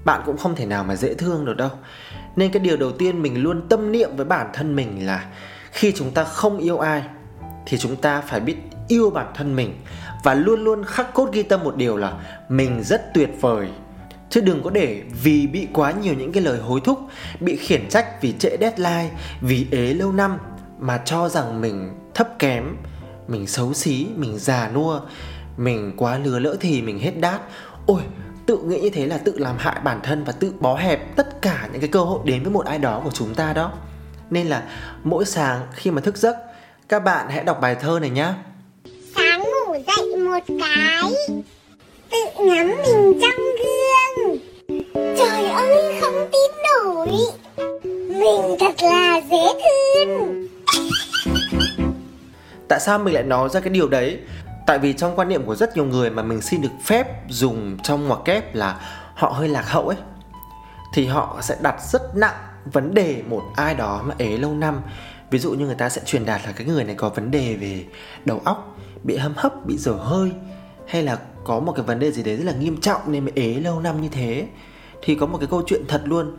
bạn 0.06 0.22
cũng 0.26 0.38
không 0.38 0.56
thể 0.56 0.66
nào 0.66 0.84
mà 0.84 0.96
dễ 0.96 1.14
thương 1.14 1.46
được 1.46 1.58
đâu. 1.58 1.70
Nên 2.36 2.52
cái 2.52 2.60
điều 2.60 2.78
đầu 2.78 2.92
tiên 2.92 3.22
mình 3.22 3.44
luôn 3.44 3.70
tâm 3.70 3.92
niệm 3.92 4.10
với 4.16 4.26
bản 4.26 4.48
thân 4.54 4.76
mình 4.76 5.06
là 5.06 5.26
khi 5.72 5.94
chúng 5.96 6.12
ta 6.12 6.24
không 6.24 6.58
yêu 6.58 6.78
ai, 6.78 7.04
thì 7.66 7.78
chúng 7.78 7.96
ta 7.96 8.22
phải 8.22 8.40
biết 8.40 8.56
yêu 8.88 9.10
bản 9.10 9.28
thân 9.36 9.56
mình. 9.56 9.76
Và 10.24 10.34
luôn 10.34 10.64
luôn 10.64 10.84
khắc 10.84 11.14
cốt 11.14 11.30
ghi 11.34 11.44
tâm 11.44 11.64
một 11.64 11.76
điều 11.76 11.98
là 11.98 12.14
mình 12.50 12.84
rất 12.84 13.14
tuyệt 13.14 13.30
vời. 13.42 13.68
Chứ 14.30 14.42
đừng 14.42 14.64
có 14.64 14.70
để 14.70 15.02
vì 15.24 15.48
bị 15.48 15.68
quá 15.74 15.92
nhiều 15.92 16.14
những 16.14 16.32
cái 16.32 16.44
lời 16.44 16.60
hối 16.60 16.82
thúc, 16.84 17.00
bị 17.40 17.56
khiển 17.56 17.90
trách 17.90 18.22
vì 18.22 18.34
trễ 18.40 18.58
deadline, 18.60 19.10
vì 19.42 19.68
ế 19.72 19.94
lâu 19.94 20.12
năm 20.12 20.38
mà 20.84 21.02
cho 21.06 21.30
rằng 21.30 21.62
mình 21.62 21.90
thấp 22.14 22.40
kém, 22.40 22.78
mình 23.28 23.48
xấu 23.48 23.74
xí, 23.74 24.08
mình 24.16 24.40
già 24.40 24.70
nua, 24.74 25.00
mình 25.58 25.94
quá 25.98 26.18
lừa 26.18 26.40
lỡ 26.40 26.58
thì 26.60 26.82
mình 26.82 27.00
hết 27.00 27.12
đát. 27.20 27.42
Ôi, 27.86 28.02
tự 28.46 28.58
nghĩ 28.58 28.80
như 28.80 28.90
thế 28.90 29.08
là 29.08 29.18
tự 29.18 29.38
làm 29.38 29.56
hại 29.58 29.80
bản 29.84 30.00
thân 30.04 30.24
và 30.24 30.32
tự 30.32 30.54
bó 30.60 30.76
hẹp 30.76 31.16
tất 31.16 31.42
cả 31.42 31.70
những 31.72 31.82
cái 31.82 31.90
cơ 31.90 32.00
hội 32.00 32.20
đến 32.24 32.44
với 32.44 32.52
một 32.52 32.66
ai 32.66 32.80
đó 32.80 33.02
của 33.04 33.12
chúng 33.14 33.36
ta 33.36 33.54
đó. 33.54 33.72
Nên 34.30 34.48
là 34.48 34.64
mỗi 35.04 35.26
sáng 35.26 35.68
khi 35.74 35.92
mà 35.92 36.02
thức 36.02 36.18
giấc, 36.18 36.36
các 36.90 37.00
bạn 37.00 37.30
hãy 37.30 37.44
đọc 37.44 37.62
bài 37.62 37.76
thơ 37.76 38.00
này 38.02 38.10
nhá. 38.10 38.36
Sáng 39.16 39.40
ngủ 39.40 39.74
dậy 39.74 40.16
một 40.18 40.40
cái, 40.48 41.14
tự 42.12 42.46
ngắm 42.46 42.68
mình 42.68 43.20
trong 43.22 43.42
gương. 43.60 43.73
Sao 52.84 53.00
mình 53.00 53.14
lại 53.14 53.24
nói 53.24 53.50
ra 53.50 53.60
cái 53.60 53.70
điều 53.70 53.90
đấy? 53.90 54.20
Tại 54.68 54.80
vì 54.80 54.94
trong 54.94 55.16
quan 55.16 55.30
niệm 55.30 55.46
của 55.46 55.56
rất 55.56 55.76
nhiều 55.76 55.86
người 55.86 56.10
mà 56.10 56.24
mình 56.24 56.42
xin 56.42 56.62
được 56.62 56.70
phép 56.84 57.30
dùng 57.30 57.78
trong 57.84 58.08
ngoặc 58.08 58.20
kép 58.26 58.56
là 58.56 58.80
họ 59.16 59.30
hơi 59.30 59.50
lạc 59.50 59.70
hậu 59.70 59.88
ấy, 59.88 59.98
thì 60.94 61.06
họ 61.06 61.38
sẽ 61.42 61.56
đặt 61.62 61.76
rất 61.92 62.16
nặng 62.16 62.36
vấn 62.66 62.94
đề 62.94 63.24
một 63.28 63.42
ai 63.56 63.76
đó 63.76 64.02
mà 64.06 64.16
ế 64.18 64.38
lâu 64.38 64.54
năm. 64.54 64.82
Ví 65.32 65.40
dụ 65.40 65.52
như 65.52 65.66
người 65.66 65.76
ta 65.76 65.90
sẽ 65.90 66.02
truyền 66.06 66.26
đạt 66.26 66.42
là 66.46 66.52
cái 66.52 66.68
người 66.68 66.84
này 66.84 66.96
có 66.96 67.10
vấn 67.10 67.32
đề 67.32 67.56
về 67.56 67.86
đầu 68.26 68.42
óc, 68.46 68.78
bị 69.04 69.18
hâm 69.18 69.34
hấp, 69.36 69.66
bị 69.66 69.78
dở 69.78 69.92
hơi, 69.92 70.32
hay 70.88 71.04
là 71.04 71.18
có 71.44 71.60
một 71.60 71.72
cái 71.76 71.86
vấn 71.86 72.00
đề 72.00 72.12
gì 72.12 72.24
đấy 72.24 72.38
rất 72.38 72.44
là 72.46 72.54
nghiêm 72.60 72.82
trọng 72.82 73.12
nên 73.12 73.26
mới 73.26 73.34
ế 73.36 73.54
lâu 73.54 73.80
năm 73.80 74.02
như 74.02 74.10
thế. 74.12 74.48
Thì 75.02 75.16
có 75.16 75.26
một 75.26 75.38
cái 75.38 75.48
câu 75.52 75.62
chuyện 75.68 75.82
thật 75.88 76.02
luôn 76.06 76.38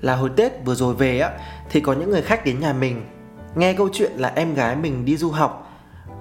là 0.00 0.16
hồi 0.16 0.30
tết 0.36 0.52
vừa 0.64 0.74
rồi 0.74 0.94
về 0.94 1.18
á, 1.18 1.30
thì 1.70 1.80
có 1.80 1.92
những 1.92 2.10
người 2.10 2.22
khách 2.22 2.44
đến 2.44 2.60
nhà 2.60 2.72
mình, 2.72 3.06
nghe 3.54 3.72
câu 3.72 3.88
chuyện 3.92 4.12
là 4.16 4.32
em 4.36 4.54
gái 4.54 4.76
mình 4.76 5.04
đi 5.04 5.16
du 5.16 5.30
học 5.30 5.71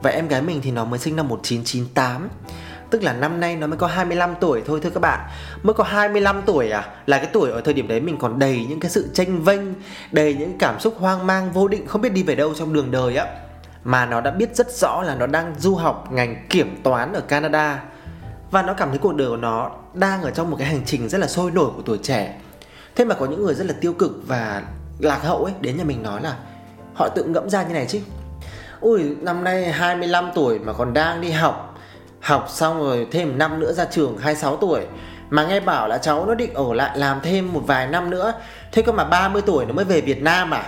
và 0.02 0.10
em 0.10 0.28
gái 0.28 0.42
mình 0.42 0.60
thì 0.64 0.72
nó 0.72 0.86
mới 0.86 1.00
sinh 1.00 1.16
năm 1.16 1.28
1998 1.28 2.30
Tức 2.92 3.04
là 3.04 3.14
năm 3.14 3.40
nay 3.40 3.56
nó 3.56 3.68
mới 3.68 3.78
có 3.78 3.88
25 3.88 4.36
tuổi 4.40 4.62
thôi 4.66 4.80
thưa 4.84 4.90
các 4.90 5.00
bạn. 5.00 5.30
Mới 5.64 5.74
có 5.74 5.84
25 5.84 6.42
tuổi 6.46 6.70
à? 6.70 6.88
Là 7.06 7.18
cái 7.18 7.28
tuổi 7.34 7.52
ở 7.52 7.62
thời 7.62 7.74
điểm 7.74 7.88
đấy 7.88 8.00
mình 8.00 8.18
còn 8.18 8.40
đầy 8.40 8.66
những 8.70 8.80
cái 8.80 8.92
sự 8.92 9.10
tranh 9.14 9.44
vênh, 9.44 9.62
Đầy 10.12 10.36
những 10.36 10.58
cảm 10.60 10.80
xúc 10.80 10.96
hoang 11.00 11.28
mang, 11.28 11.52
vô 11.52 11.68
định, 11.68 11.88
Không 11.88 12.02
biết 12.02 12.14
đi 12.14 12.24
về 12.24 12.36
đâu 12.36 12.54
trong 12.54 12.74
đường 12.74 12.92
đời 12.92 13.16
á. 13.16 13.26
Mà 13.84 14.06
nó 14.06 14.22
đã 14.22 14.32
biết 14.32 14.56
rất 14.56 14.72
rõ 14.72 15.02
là 15.02 15.16
nó 15.16 15.28
đang 15.28 15.56
du 15.60 15.76
học, 15.76 16.12
ngành 16.12 16.46
kiểm 16.50 16.82
toán 16.84 17.14
ở 17.14 17.22
Canada. 17.22 17.84
Và 18.52 18.62
nó 18.62 18.74
cảm 18.74 18.90
thấy 18.90 18.98
cuộc 18.98 19.16
đời 19.16 19.30
của 19.30 19.38
nó 19.38 19.72
đang 19.94 20.22
ở 20.22 20.32
trong 20.32 20.52
một 20.52 20.58
cái 20.60 20.68
hành 20.68 20.82
trình 20.86 21.10
rất 21.10 21.18
là 21.18 21.28
sôi 21.28 21.52
nổi 21.52 21.72
của 21.76 21.82
tuổi 21.86 21.98
trẻ. 22.04 22.40
Thế 22.96 23.06
mà 23.06 23.16
có 23.16 23.26
những 23.26 23.44
người 23.44 23.56
rất 23.56 23.68
là 23.68 23.74
tiêu 23.82 23.94
cực 23.94 24.28
và 24.28 24.64
lạc 25.00 25.24
hậu 25.24 25.44
ấy, 25.44 25.54
Đến 25.62 25.78
nhà 25.78 25.84
mình 25.84 26.04
nói 26.04 26.22
là, 26.22 26.36
họ 26.94 27.10
tự 27.10 27.24
ngẫm 27.24 27.50
ra 27.50 27.64
như 27.64 27.74
này 27.74 27.86
chứ 27.90 28.00
ui, 28.82 29.16
năm 29.22 29.44
nay 29.44 29.72
25 29.72 30.32
tuổi 30.36 30.60
mà 30.60 30.74
còn 30.74 30.94
đang 30.94 31.22
đi 31.22 31.32
học. 31.32 31.80
Học 32.20 32.46
xong 32.50 32.80
rồi 32.80 33.08
thêm 33.12 33.38
năm 33.38 33.60
nữa 33.60 33.74
ra 33.74 33.86
trường 33.86 34.18
26 34.18 34.58
tuổi. 34.58 34.82
Mà 35.30 35.46
nghe 35.46 35.60
bảo 35.60 35.88
là 35.88 35.98
cháu 35.98 36.26
nó 36.26 36.36
định 36.36 36.54
ở 36.54 36.74
lại 36.74 36.98
làm 36.98 37.20
thêm 37.24 37.54
một 37.54 37.62
vài 37.68 37.88
năm 37.88 38.10
nữa. 38.10 38.34
Thế 38.72 38.82
cơ 38.82 38.92
mà 38.92 39.04
30 39.04 39.42
tuổi 39.42 39.66
nó 39.66 39.74
mới 39.74 39.86
về 39.86 40.02
Việt 40.02 40.22
Nam 40.22 40.52
à? 40.52 40.64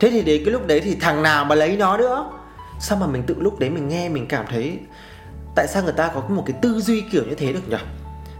Thế 0.00 0.10
thì 0.10 0.22
đến 0.22 0.42
cái 0.44 0.52
lúc 0.52 0.66
đấy 0.66 0.80
thì 0.80 0.94
thằng 0.94 1.22
nào 1.22 1.44
mà 1.44 1.54
lấy 1.54 1.76
nó 1.76 1.96
nữa? 1.96 2.30
Sao 2.80 2.98
mà 2.98 3.06
mình 3.06 3.22
tự 3.22 3.36
lúc 3.38 3.58
đấy 3.58 3.70
mình 3.70 3.88
nghe 3.88 4.08
mình 4.08 4.26
cảm 4.28 4.44
thấy, 4.50 4.78
tại 5.54 5.66
sao 5.66 5.82
người 5.82 5.92
ta 5.92 6.10
có 6.14 6.22
một 6.28 6.42
cái 6.46 6.56
tư 6.62 6.80
duy 6.80 7.00
kiểu 7.00 7.22
như 7.28 7.34
thế 7.34 7.52
được 7.52 7.68
nhỉ 7.68 7.76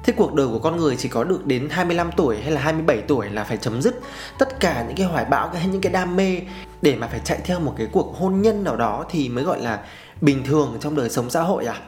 Thế 0.05 0.13
cuộc 0.17 0.35
đời 0.35 0.47
của 0.47 0.59
con 0.59 0.77
người 0.77 0.97
chỉ 0.97 1.09
có 1.09 1.25
được 1.25 1.47
đến 1.47 1.69
25 1.71 2.11
tuổi 2.17 2.37
hay 2.43 2.51
là 2.51 2.61
27 2.61 3.03
tuổi 3.09 3.31
là 3.31 3.45
phải 3.45 3.57
chấm 3.57 3.83
dứt 3.83 4.01
tất 4.39 4.61
cả 4.61 4.85
những 4.87 4.97
cái 4.97 5.07
hoài 5.07 5.25
bão, 5.25 5.49
hay 5.49 5.67
những 5.67 5.81
cái 5.81 5.93
đam 5.93 6.17
mê 6.17 6.41
để 6.83 6.97
mà 6.97 7.07
phải 7.07 7.21
chạy 7.25 7.41
theo 7.45 7.61
một 7.61 7.75
cái 7.79 7.89
cuộc 7.93 8.17
hôn 8.19 8.43
nhân 8.43 8.65
nào 8.65 8.77
đó 8.77 9.05
thì 9.11 9.29
mới 9.29 9.45
gọi 9.45 9.61
là 9.61 9.81
bình 10.21 10.45
thường 10.45 10.77
trong 10.81 10.97
đời 10.97 11.11
sống 11.11 11.31
xã 11.31 11.43
hội 11.43 11.67
à? 11.67 11.81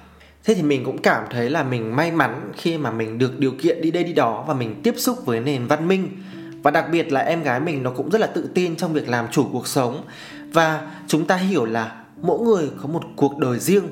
Thế 0.44 0.54
thì 0.54 0.62
mình 0.62 0.84
cũng 0.84 0.98
cảm 0.98 1.24
thấy 1.30 1.50
là 1.50 1.62
mình 1.62 1.96
may 1.96 2.10
mắn 2.10 2.52
khi 2.56 2.78
mà 2.78 2.90
mình 2.90 3.18
được 3.18 3.38
điều 3.38 3.52
kiện 3.62 3.80
đi 3.80 3.90
đây 3.90 4.04
đi 4.04 4.12
đó 4.12 4.44
và 4.48 4.54
mình 4.54 4.80
tiếp 4.82 4.94
xúc 4.98 5.26
với 5.26 5.40
nền 5.40 5.66
văn 5.66 5.88
minh. 5.88 6.22
Và 6.62 6.70
đặc 6.70 6.86
biệt 6.92 7.12
là 7.12 7.20
em 7.20 7.42
gái 7.42 7.60
mình 7.60 7.82
nó 7.82 7.90
cũng 7.90 8.10
rất 8.10 8.20
là 8.20 8.26
tự 8.26 8.50
tin 8.54 8.76
trong 8.76 8.92
việc 8.92 9.08
làm 9.08 9.28
chủ 9.32 9.46
cuộc 9.52 9.66
sống. 9.66 10.04
Và 10.52 10.90
chúng 11.06 11.26
ta 11.26 11.36
hiểu 11.36 11.64
là 11.64 12.02
mỗi 12.22 12.40
người 12.40 12.70
có 12.82 12.88
một 12.88 13.02
cuộc 13.16 13.38
đời 13.38 13.58
riêng, 13.58 13.84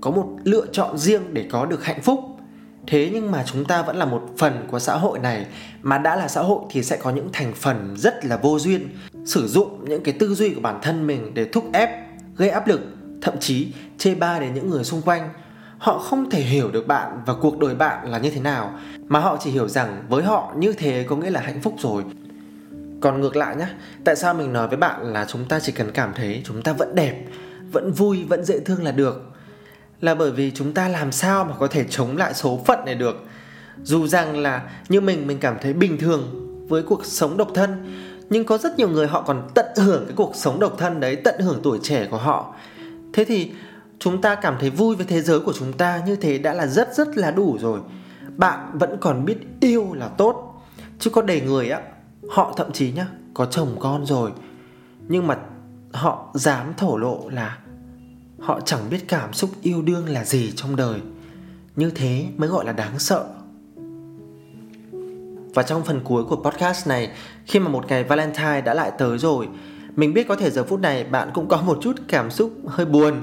có 0.00 0.10
một 0.10 0.28
lựa 0.44 0.66
chọn 0.72 0.98
riêng 0.98 1.22
để 1.32 1.46
có 1.50 1.66
được 1.66 1.84
hạnh 1.84 2.02
phúc 2.02 2.31
thế 2.86 3.10
nhưng 3.12 3.30
mà 3.30 3.44
chúng 3.46 3.64
ta 3.64 3.82
vẫn 3.82 3.96
là 3.96 4.04
một 4.04 4.22
phần 4.38 4.66
của 4.70 4.78
xã 4.78 4.96
hội 4.96 5.18
này. 5.18 5.46
Mà 5.82 5.98
đã 5.98 6.16
là 6.16 6.28
xã 6.28 6.42
hội 6.42 6.60
thì 6.70 6.82
sẽ 6.82 6.96
có 6.96 7.10
những 7.10 7.28
thành 7.32 7.52
phần 7.54 7.94
rất 7.96 8.24
là 8.24 8.36
vô 8.36 8.58
duyên. 8.58 8.88
Sử 9.24 9.48
dụng 9.48 9.84
những 9.88 10.02
cái 10.02 10.14
tư 10.18 10.34
duy 10.34 10.54
của 10.54 10.60
bản 10.60 10.78
thân 10.82 11.06
mình 11.06 11.34
để 11.34 11.44
thúc 11.44 11.64
ép, 11.72 11.90
gây 12.36 12.48
áp 12.48 12.66
lực, 12.68 12.80
thậm 13.22 13.34
chí 13.40 13.72
chê 13.98 14.14
ba 14.14 14.38
đến 14.38 14.54
những 14.54 14.70
người 14.70 14.84
xung 14.84 15.02
quanh. 15.02 15.28
Họ 15.78 15.98
không 15.98 16.30
thể 16.30 16.40
hiểu 16.40 16.70
được 16.70 16.86
bạn 16.86 17.20
và 17.26 17.34
cuộc 17.34 17.58
đời 17.58 17.74
bạn 17.74 18.10
là 18.10 18.18
như 18.18 18.30
thế 18.30 18.40
nào. 18.40 18.78
Mà 19.08 19.20
họ 19.20 19.36
chỉ 19.40 19.50
hiểu 19.50 19.68
rằng 19.68 20.04
với 20.08 20.22
họ 20.22 20.52
như 20.56 20.72
thế 20.72 21.06
có 21.08 21.16
nghĩa 21.16 21.30
là 21.30 21.40
hạnh 21.40 21.60
phúc 21.62 21.74
rồi. 21.78 22.02
Còn 23.00 23.20
ngược 23.20 23.36
lại 23.36 23.56
nhé 23.56 23.66
tại 24.04 24.16
sao 24.16 24.34
mình 24.34 24.52
nói 24.52 24.68
với 24.68 24.76
bạn 24.76 25.12
là 25.12 25.24
chúng 25.28 25.44
ta 25.44 25.60
chỉ 25.60 25.72
cần 25.72 25.90
cảm 25.90 26.12
thấy 26.14 26.42
chúng 26.44 26.62
ta 26.62 26.72
vẫn 26.72 26.94
đẹp, 26.94 27.24
vẫn 27.72 27.92
vui, 27.92 28.24
vẫn 28.28 28.44
dễ 28.44 28.60
thương 28.60 28.84
là 28.84 28.92
được? 28.92 29.31
Là 30.02 30.14
bởi 30.14 30.30
vì 30.30 30.50
chúng 30.50 30.72
ta 30.72 30.88
làm 30.88 31.12
sao 31.12 31.44
mà 31.44 31.54
có 31.58 31.66
thể 31.66 31.84
chống 31.90 32.16
lại 32.16 32.34
số 32.34 32.60
phận 32.66 32.84
này 32.84 32.94
được. 32.94 33.24
Dù 33.82 34.06
rằng 34.06 34.38
là 34.38 34.62
như 34.88 35.00
mình 35.00 35.26
mình 35.26 35.38
cảm 35.38 35.56
thấy 35.62 35.72
bình 35.72 35.98
thường 35.98 36.48
với 36.68 36.82
cuộc 36.82 37.06
sống 37.06 37.36
độc 37.36 37.48
thân, 37.54 37.94
nhưng 38.30 38.44
có 38.44 38.58
rất 38.58 38.78
nhiều 38.78 38.88
người 38.88 39.06
họ 39.06 39.22
còn 39.22 39.48
tận 39.54 39.66
hưởng 39.76 40.04
cái 40.06 40.14
cuộc 40.16 40.32
sống 40.34 40.60
độc 40.60 40.74
thân 40.78 41.00
đấy, 41.00 41.16
tận 41.16 41.40
hưởng 41.40 41.60
tuổi 41.62 41.78
trẻ 41.82 42.06
của 42.10 42.16
họ. 42.16 42.54
Thế 43.12 43.24
thì 43.24 43.50
chúng 43.98 44.20
ta 44.20 44.34
cảm 44.34 44.56
thấy 44.60 44.70
vui 44.70 44.96
với 44.96 45.06
thế 45.06 45.22
giới 45.22 45.40
của 45.40 45.52
chúng 45.52 45.72
ta 45.72 46.02
như 46.06 46.16
thế 46.16 46.38
đã 46.38 46.54
là 46.54 46.66
rất 46.66 46.94
rất 46.94 47.16
là 47.18 47.30
đủ 47.30 47.58
rồi. 47.60 47.80
Bạn 48.36 48.78
vẫn 48.78 48.96
còn 49.00 49.24
biết 49.24 49.38
yêu 49.60 49.94
là 49.94 50.08
tốt, 50.08 50.62
chứ 50.98 51.10
có 51.10 51.22
đầy 51.22 51.40
người 51.40 51.70
á, 51.70 51.80
họ 52.30 52.54
thậm 52.56 52.72
chí 52.72 52.92
nhá, 52.92 53.06
có 53.34 53.46
chồng 53.46 53.76
con 53.80 54.06
rồi, 54.06 54.30
nhưng 55.08 55.26
mà 55.26 55.38
họ 55.92 56.30
dám 56.34 56.74
thổ 56.76 56.96
lộ 56.96 57.28
là 57.28 57.58
họ 58.42 58.60
chẳng 58.60 58.90
biết 58.90 59.08
cảm 59.08 59.32
xúc 59.32 59.50
yêu 59.62 59.82
đương 59.82 60.08
là 60.08 60.24
gì 60.24 60.52
trong 60.56 60.76
đời. 60.76 61.00
Như 61.76 61.90
thế 61.90 62.26
mới 62.36 62.48
gọi 62.48 62.64
là 62.64 62.72
đáng 62.72 62.98
sợ. 62.98 63.26
Và 65.54 65.62
trong 65.62 65.84
phần 65.84 66.00
cuối 66.04 66.24
của 66.24 66.36
podcast 66.36 66.88
này, 66.88 67.10
khi 67.46 67.58
mà 67.58 67.68
một 67.68 67.86
ngày 67.88 68.04
valentine 68.04 68.60
đã 68.60 68.74
lại 68.74 68.92
tới 68.98 69.18
rồi, 69.18 69.48
mình 69.96 70.14
biết 70.14 70.28
có 70.28 70.36
thể 70.36 70.50
giờ 70.50 70.64
phút 70.64 70.80
này 70.80 71.04
bạn 71.04 71.30
cũng 71.34 71.48
có 71.48 71.62
một 71.62 71.78
chút 71.82 71.96
cảm 72.08 72.30
xúc 72.30 72.52
hơi 72.66 72.86
buồn, 72.86 73.14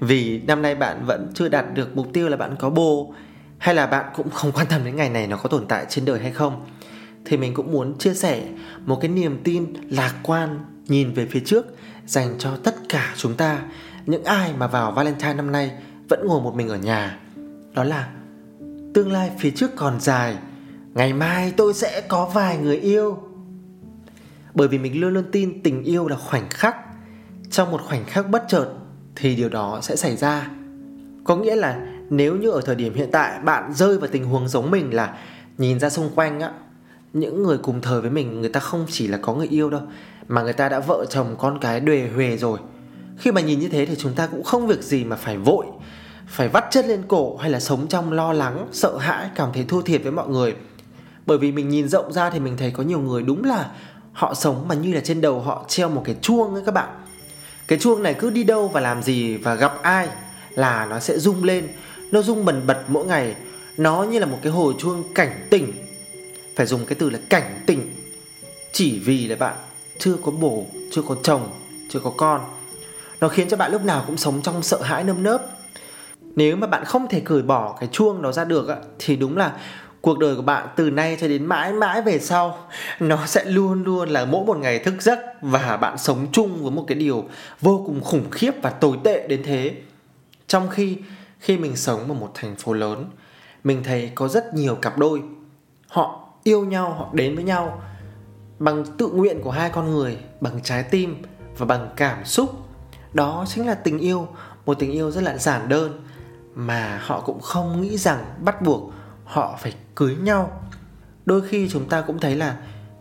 vì 0.00 0.42
năm 0.46 0.62
nay 0.62 0.74
bạn 0.74 1.04
vẫn 1.06 1.30
chưa 1.34 1.48
đạt 1.48 1.74
được 1.74 1.96
mục 1.96 2.06
tiêu 2.12 2.28
là 2.28 2.36
bạn 2.36 2.56
có 2.58 2.70
bồ, 2.70 3.14
hay 3.58 3.74
là 3.74 3.86
bạn 3.86 4.04
cũng 4.16 4.30
không 4.30 4.52
quan 4.52 4.66
tâm 4.66 4.84
đến 4.84 4.96
ngày 4.96 5.08
này 5.08 5.26
nó 5.26 5.36
có 5.36 5.48
tồn 5.48 5.66
tại 5.68 5.86
trên 5.88 6.04
đời 6.04 6.20
hay 6.20 6.32
không. 6.32 6.64
Thì 7.24 7.36
mình 7.36 7.54
cũng 7.54 7.72
muốn 7.72 7.98
chia 7.98 8.14
sẻ 8.14 8.42
một 8.86 8.98
cái 9.00 9.10
niềm 9.10 9.40
tin 9.44 9.72
lạc 9.90 10.14
quan 10.22 10.60
nhìn 10.88 11.12
về 11.12 11.26
phía 11.30 11.42
trước 11.44 11.66
dành 12.06 12.34
cho 12.38 12.56
tất 12.56 12.74
cả 12.88 13.14
chúng 13.16 13.34
ta 13.34 13.62
những 14.06 14.24
ai 14.24 14.52
mà 14.58 14.66
vào 14.66 14.92
valentine 14.92 15.34
năm 15.34 15.52
nay 15.52 15.70
vẫn 16.08 16.26
ngồi 16.26 16.40
một 16.40 16.54
mình 16.54 16.68
ở 16.68 16.76
nhà. 16.76 17.18
Đó 17.74 17.84
là, 17.84 18.08
tương 18.94 19.12
lai 19.12 19.30
phía 19.38 19.50
trước 19.50 19.70
còn 19.76 20.00
dài, 20.00 20.36
ngày 20.94 21.12
mai 21.12 21.52
tôi 21.56 21.74
sẽ 21.74 22.00
có 22.00 22.30
vài 22.34 22.58
người 22.58 22.76
yêu. 22.76 23.18
Bởi 24.54 24.68
vì 24.68 24.78
mình 24.78 25.00
luôn 25.00 25.14
luôn 25.14 25.24
tin 25.32 25.62
tình 25.62 25.82
yêu 25.84 26.08
là 26.08 26.16
khoảnh 26.16 26.48
khắc. 26.50 26.76
Trong 27.50 27.70
một 27.70 27.80
khoảnh 27.82 28.04
khắc 28.04 28.30
bất 28.30 28.44
chợt 28.48 28.68
thì 29.16 29.36
điều 29.36 29.48
đó 29.48 29.78
sẽ 29.82 29.96
xảy 29.96 30.16
ra. 30.16 30.50
Có 31.24 31.36
nghĩa 31.36 31.56
là 31.56 31.86
nếu 32.10 32.36
như 32.36 32.50
ở 32.50 32.60
thời 32.60 32.74
điểm 32.74 32.94
hiện 32.94 33.08
tại 33.12 33.40
bạn 33.44 33.72
rơi 33.74 33.98
vào 33.98 34.08
tình 34.12 34.24
huống 34.24 34.48
giống 34.48 34.70
mình 34.70 34.94
là 34.94 35.18
nhìn 35.58 35.80
ra 35.80 35.90
xung 35.90 36.10
quanh 36.14 36.40
á, 36.40 36.52
những 37.12 37.42
người 37.42 37.58
cùng 37.58 37.80
thời 37.80 38.00
với 38.00 38.10
mình, 38.10 38.40
người 38.40 38.50
ta 38.50 38.60
không 38.60 38.86
chỉ 38.88 39.08
là 39.08 39.18
có 39.22 39.34
người 39.34 39.48
yêu 39.48 39.70
đâu, 39.70 39.80
mà 40.28 40.42
người 40.42 40.52
ta 40.52 40.68
đã 40.68 40.80
vợ 40.80 41.04
chồng 41.10 41.36
con 41.38 41.58
cái 41.60 41.80
đuề 41.80 42.08
huề 42.14 42.36
rồi 42.36 42.58
khi 43.18 43.32
mà 43.32 43.40
nhìn 43.40 43.58
như 43.58 43.68
thế 43.68 43.86
thì 43.86 43.94
chúng 43.98 44.14
ta 44.14 44.26
cũng 44.26 44.42
không 44.42 44.66
việc 44.66 44.82
gì 44.82 45.04
mà 45.04 45.16
phải 45.16 45.36
vội, 45.36 45.66
phải 46.26 46.48
vắt 46.48 46.64
chân 46.70 46.86
lên 46.86 47.02
cổ 47.08 47.36
hay 47.36 47.50
là 47.50 47.60
sống 47.60 47.86
trong 47.88 48.12
lo 48.12 48.32
lắng, 48.32 48.68
sợ 48.72 48.96
hãi, 48.98 49.28
cảm 49.34 49.50
thấy 49.54 49.64
thua 49.68 49.82
thiệt 49.82 50.02
với 50.02 50.12
mọi 50.12 50.28
người. 50.28 50.54
Bởi 51.26 51.38
vì 51.38 51.52
mình 51.52 51.68
nhìn 51.68 51.88
rộng 51.88 52.12
ra 52.12 52.30
thì 52.30 52.40
mình 52.40 52.56
thấy 52.56 52.70
có 52.70 52.82
nhiều 52.82 53.00
người 53.00 53.22
đúng 53.22 53.44
là 53.44 53.70
họ 54.12 54.34
sống 54.34 54.68
mà 54.68 54.74
như 54.74 54.92
là 54.92 55.00
trên 55.00 55.20
đầu 55.20 55.40
họ 55.40 55.64
treo 55.68 55.88
một 55.88 56.02
cái 56.04 56.16
chuông 56.20 56.54
ấy 56.54 56.62
các 56.66 56.74
bạn. 56.74 56.88
Cái 57.68 57.78
chuông 57.78 58.02
này 58.02 58.14
cứ 58.14 58.30
đi 58.30 58.44
đâu 58.44 58.68
và 58.68 58.80
làm 58.80 59.02
gì 59.02 59.36
và 59.36 59.54
gặp 59.54 59.82
ai 59.82 60.08
là 60.50 60.86
nó 60.86 61.00
sẽ 61.00 61.18
rung 61.18 61.44
lên. 61.44 61.68
Nó 62.10 62.22
rung 62.22 62.44
bần 62.44 62.66
bật 62.66 62.82
mỗi 62.88 63.06
ngày. 63.06 63.34
Nó 63.76 64.02
như 64.02 64.18
là 64.18 64.26
một 64.26 64.38
cái 64.42 64.52
hồi 64.52 64.74
chuông 64.78 65.02
cảnh 65.14 65.46
tỉnh. 65.50 65.72
Phải 66.56 66.66
dùng 66.66 66.86
cái 66.86 66.96
từ 66.98 67.10
là 67.10 67.18
cảnh 67.28 67.62
tỉnh. 67.66 67.94
Chỉ 68.72 68.98
vì 68.98 69.28
là 69.28 69.36
bạn 69.36 69.56
chưa 69.98 70.16
có 70.24 70.32
bồ, 70.32 70.66
chưa 70.92 71.02
có 71.02 71.16
chồng, 71.22 71.48
chưa 71.90 72.00
có 72.00 72.12
con 72.16 72.40
nó 73.22 73.28
khiến 73.28 73.48
cho 73.48 73.56
bạn 73.56 73.72
lúc 73.72 73.84
nào 73.84 74.04
cũng 74.06 74.16
sống 74.16 74.42
trong 74.42 74.62
sợ 74.62 74.82
hãi 74.82 75.04
nơm 75.04 75.22
nớp. 75.22 75.42
Nếu 76.20 76.56
mà 76.56 76.66
bạn 76.66 76.84
không 76.84 77.08
thể 77.08 77.20
cởi 77.20 77.42
bỏ 77.42 77.76
cái 77.80 77.88
chuông 77.92 78.22
đó 78.22 78.32
ra 78.32 78.44
được 78.44 78.68
thì 78.98 79.16
đúng 79.16 79.36
là 79.36 79.52
cuộc 80.00 80.18
đời 80.18 80.36
của 80.36 80.42
bạn 80.42 80.68
từ 80.76 80.90
nay 80.90 81.16
cho 81.20 81.28
đến 81.28 81.46
mãi 81.46 81.72
mãi 81.72 82.02
về 82.02 82.18
sau, 82.18 82.58
nó 83.00 83.26
sẽ 83.26 83.44
luôn 83.44 83.84
luôn 83.84 84.08
là 84.08 84.24
mỗi 84.24 84.44
một 84.44 84.56
ngày 84.56 84.78
thức 84.78 84.94
giấc 85.02 85.18
và 85.42 85.76
bạn 85.76 85.98
sống 85.98 86.26
chung 86.32 86.62
với 86.62 86.70
một 86.70 86.84
cái 86.86 86.98
điều 86.98 87.24
vô 87.60 87.82
cùng 87.86 88.00
khủng 88.00 88.30
khiếp 88.30 88.50
và 88.62 88.70
tồi 88.70 88.96
tệ 89.04 89.26
đến 89.28 89.42
thế. 89.42 89.74
Trong 90.46 90.68
khi 90.68 90.98
khi 91.38 91.58
mình 91.58 91.76
sống 91.76 92.00
ở 92.08 92.14
một 92.14 92.30
thành 92.34 92.56
phố 92.56 92.72
lớn, 92.72 93.10
mình 93.64 93.84
thấy 93.84 94.10
có 94.14 94.28
rất 94.28 94.54
nhiều 94.54 94.74
cặp 94.74 94.98
đôi. 94.98 95.22
Họ 95.88 96.28
yêu 96.44 96.64
nhau, 96.64 96.90
họ 96.90 97.08
đến 97.12 97.34
với 97.34 97.44
nhau 97.44 97.82
bằng 98.58 98.84
tự 98.98 99.08
nguyện 99.08 99.40
của 99.42 99.50
hai 99.50 99.70
con 99.70 99.90
người, 99.90 100.18
bằng 100.40 100.60
trái 100.62 100.82
tim 100.82 101.22
và 101.58 101.66
bằng 101.66 101.88
cảm 101.96 102.24
xúc 102.24 102.61
đó 103.12 103.44
chính 103.48 103.66
là 103.66 103.74
tình 103.74 103.98
yêu, 103.98 104.28
một 104.66 104.74
tình 104.78 104.92
yêu 104.92 105.10
rất 105.10 105.20
là 105.22 105.38
giản 105.38 105.68
đơn 105.68 106.04
mà 106.54 107.00
họ 107.02 107.20
cũng 107.20 107.40
không 107.40 107.82
nghĩ 107.82 107.96
rằng 107.96 108.24
bắt 108.40 108.62
buộc 108.62 108.92
họ 109.24 109.58
phải 109.60 109.74
cưới 109.94 110.16
nhau. 110.16 110.62
Đôi 111.24 111.48
khi 111.48 111.68
chúng 111.68 111.88
ta 111.88 112.00
cũng 112.00 112.18
thấy 112.18 112.36
là 112.36 112.56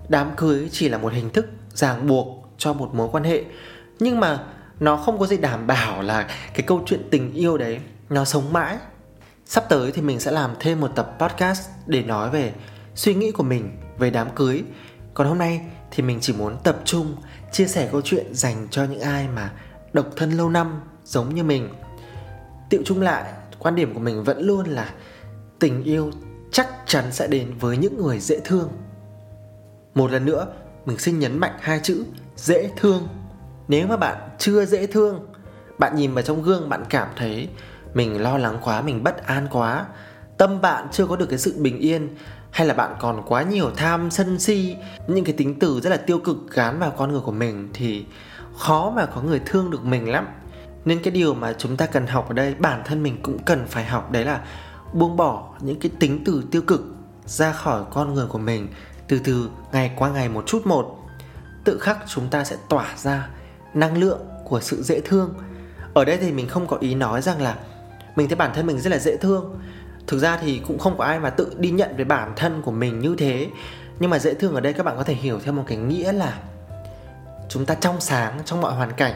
đám 0.09 0.31
cưới 0.37 0.69
chỉ 0.71 0.89
là 0.89 0.97
một 0.97 1.13
hình 1.13 1.29
thức 1.29 1.45
ràng 1.73 2.07
buộc 2.07 2.27
cho 2.57 2.73
một 2.73 2.93
mối 2.93 3.09
quan 3.11 3.23
hệ, 3.23 3.43
nhưng 3.99 4.19
mà 4.19 4.43
nó 4.79 4.97
không 4.97 5.19
có 5.19 5.27
gì 5.27 5.37
đảm 5.37 5.67
bảo 5.67 6.01
là 6.01 6.27
cái 6.53 6.61
câu 6.67 6.81
chuyện 6.85 7.07
tình 7.11 7.33
yêu 7.33 7.57
đấy 7.57 7.79
nó 8.09 8.25
sống 8.25 8.53
mãi. 8.53 8.77
Sắp 9.45 9.65
tới 9.69 9.91
thì 9.91 10.01
mình 10.01 10.19
sẽ 10.19 10.31
làm 10.31 10.51
thêm 10.59 10.79
một 10.79 10.91
tập 10.95 11.15
podcast 11.19 11.69
để 11.85 12.03
nói 12.03 12.29
về 12.29 12.53
suy 12.95 13.15
nghĩ 13.15 13.31
của 13.31 13.43
mình 13.43 13.77
về 13.97 14.09
đám 14.09 14.29
cưới. 14.35 14.63
Còn 15.13 15.27
hôm 15.27 15.37
nay 15.37 15.61
thì 15.91 16.03
mình 16.03 16.17
chỉ 16.21 16.33
muốn 16.33 16.57
tập 16.63 16.77
trung, 16.85 17.15
chia 17.51 17.67
sẻ 17.67 17.89
câu 17.91 18.01
chuyện 18.01 18.35
dành 18.35 18.67
cho 18.71 18.83
những 18.83 18.99
ai 18.99 19.27
mà 19.27 19.51
độc 19.93 20.07
thân 20.15 20.31
lâu 20.31 20.49
năm, 20.49 20.81
giống 21.03 21.35
như 21.35 21.43
mình. 21.43 21.69
Tiệu 22.69 22.81
chung 22.85 23.01
lại, 23.01 23.33
quan 23.59 23.75
điểm 23.75 23.93
của 23.93 23.99
mình 23.99 24.23
vẫn 24.23 24.41
luôn 24.41 24.65
là 24.65 24.89
tình 25.59 25.83
yêu 25.83 26.11
chắc 26.51 26.67
chắn 26.85 27.11
sẽ 27.11 27.27
đến 27.27 27.53
với 27.59 27.77
những 27.77 27.97
người 27.97 28.19
dễ 28.19 28.39
thương. 28.45 28.69
Một 29.95 30.11
lần 30.11 30.25
nữa, 30.25 30.47
mình 30.85 30.97
xin 30.97 31.19
nhấn 31.19 31.37
mạnh 31.37 31.57
hai 31.59 31.79
chữ, 31.83 32.03
dễ 32.35 32.69
thương. 32.77 33.07
Nếu 33.67 33.87
mà 33.87 33.97
bạn 33.97 34.17
chưa 34.37 34.65
dễ 34.65 34.87
thương, 34.87 35.27
bạn 35.77 35.95
nhìn 35.95 36.13
vào 36.13 36.21
trong 36.21 36.41
gương 36.41 36.69
bạn 36.69 36.83
cảm 36.89 37.07
thấy 37.15 37.49
mình 37.93 38.21
lo 38.21 38.37
lắng 38.37 38.57
quá, 38.63 38.81
mình 38.81 39.03
bất 39.03 39.25
an 39.25 39.47
quá, 39.51 39.85
tâm 40.37 40.61
bạn 40.61 40.87
chưa 40.91 41.05
có 41.07 41.15
được 41.15 41.25
cái 41.29 41.39
sự 41.39 41.55
bình 41.57 41.79
yên, 41.79 42.15
hay 42.51 42.67
là 42.67 42.73
bạn 42.73 42.95
còn 42.99 43.23
quá 43.27 43.43
nhiều 43.43 43.71
tham 43.75 44.11
sân 44.11 44.39
si, 44.39 44.75
những 45.07 45.25
cái 45.25 45.33
tính 45.37 45.59
từ 45.59 45.79
rất 45.79 45.89
là 45.89 45.97
tiêu 45.97 46.19
cực 46.19 46.37
gán 46.51 46.79
vào 46.79 46.91
con 46.97 47.11
người 47.11 47.21
của 47.21 47.31
mình, 47.31 47.69
thì 47.73 48.05
khó 48.57 48.93
mà 48.95 49.05
có 49.05 49.21
người 49.21 49.41
thương 49.45 49.71
được 49.71 49.85
mình 49.85 50.09
lắm. 50.09 50.27
Nên 50.85 50.99
cái 51.03 51.11
điều 51.11 51.33
mà 51.33 51.53
chúng 51.57 51.77
ta 51.77 51.85
cần 51.85 52.07
học 52.07 52.27
ở 52.29 52.33
đây, 52.33 52.55
bản 52.55 52.81
thân 52.85 53.03
mình 53.03 53.17
cũng 53.23 53.37
cần 53.45 53.65
phải 53.67 53.85
học, 53.85 54.11
đấy 54.11 54.25
là 54.25 54.41
buông 54.93 55.17
bỏ 55.17 55.53
những 55.59 55.79
cái 55.79 55.91
tính 55.99 56.23
từ 56.25 56.43
tiêu 56.51 56.61
cực 56.61 56.81
ra 57.25 57.51
khỏi 57.51 57.83
con 57.91 58.13
người 58.13 58.27
của 58.27 58.37
mình. 58.37 58.67
Từ 59.07 59.19
từ, 59.23 59.49
ngày 59.71 59.91
qua 59.95 60.09
ngày 60.09 60.29
một 60.29 60.43
chút 60.47 60.67
một, 60.67 60.97
tự 61.63 61.77
khắc 61.79 61.97
chúng 62.07 62.29
ta 62.29 62.43
sẽ 62.43 62.55
tỏa 62.69 62.87
ra 62.97 63.29
năng 63.73 63.97
lượng 63.97 64.19
của 64.45 64.59
sự 64.61 64.83
dễ 64.83 65.01
thương. 65.01 65.33
Ở 65.93 66.05
đây 66.05 66.17
thì 66.17 66.31
mình 66.31 66.47
không 66.47 66.67
có 66.67 66.77
ý 66.77 66.95
nói 66.95 67.21
rằng 67.21 67.41
là 67.41 67.55
mình 68.15 68.27
thấy 68.27 68.35
bản 68.35 68.51
thân 68.53 68.67
mình 68.67 68.79
rất 68.79 68.89
là 68.89 68.97
dễ 68.97 69.17
thương. 69.17 69.59
Thực 70.07 70.19
ra 70.19 70.37
thì 70.37 70.61
cũng 70.67 70.79
không 70.79 70.97
có 70.97 71.03
ai 71.03 71.19
mà 71.19 71.29
tự 71.29 71.53
đi 71.57 71.71
nhận 71.71 71.97
về 71.97 72.03
bản 72.03 72.33
thân 72.35 72.61
của 72.61 72.71
mình 72.71 72.99
như 72.99 73.15
thế. 73.17 73.47
Nhưng 73.99 74.09
mà 74.09 74.19
dễ 74.19 74.33
thương 74.33 74.55
ở 74.55 74.61
đây 74.61 74.73
các 74.73 74.85
bạn 74.85 74.97
có 74.97 75.03
thể 75.03 75.13
hiểu 75.13 75.39
theo 75.39 75.53
một 75.53 75.63
cái 75.67 75.77
nghĩa 75.77 76.11
là 76.11 76.37
chúng 77.53 77.65
ta 77.65 77.75
trong 77.75 78.01
sáng, 78.01 78.39
trong 78.45 78.61
mọi 78.61 78.73
hoàn 78.73 78.91
cảnh, 78.91 79.13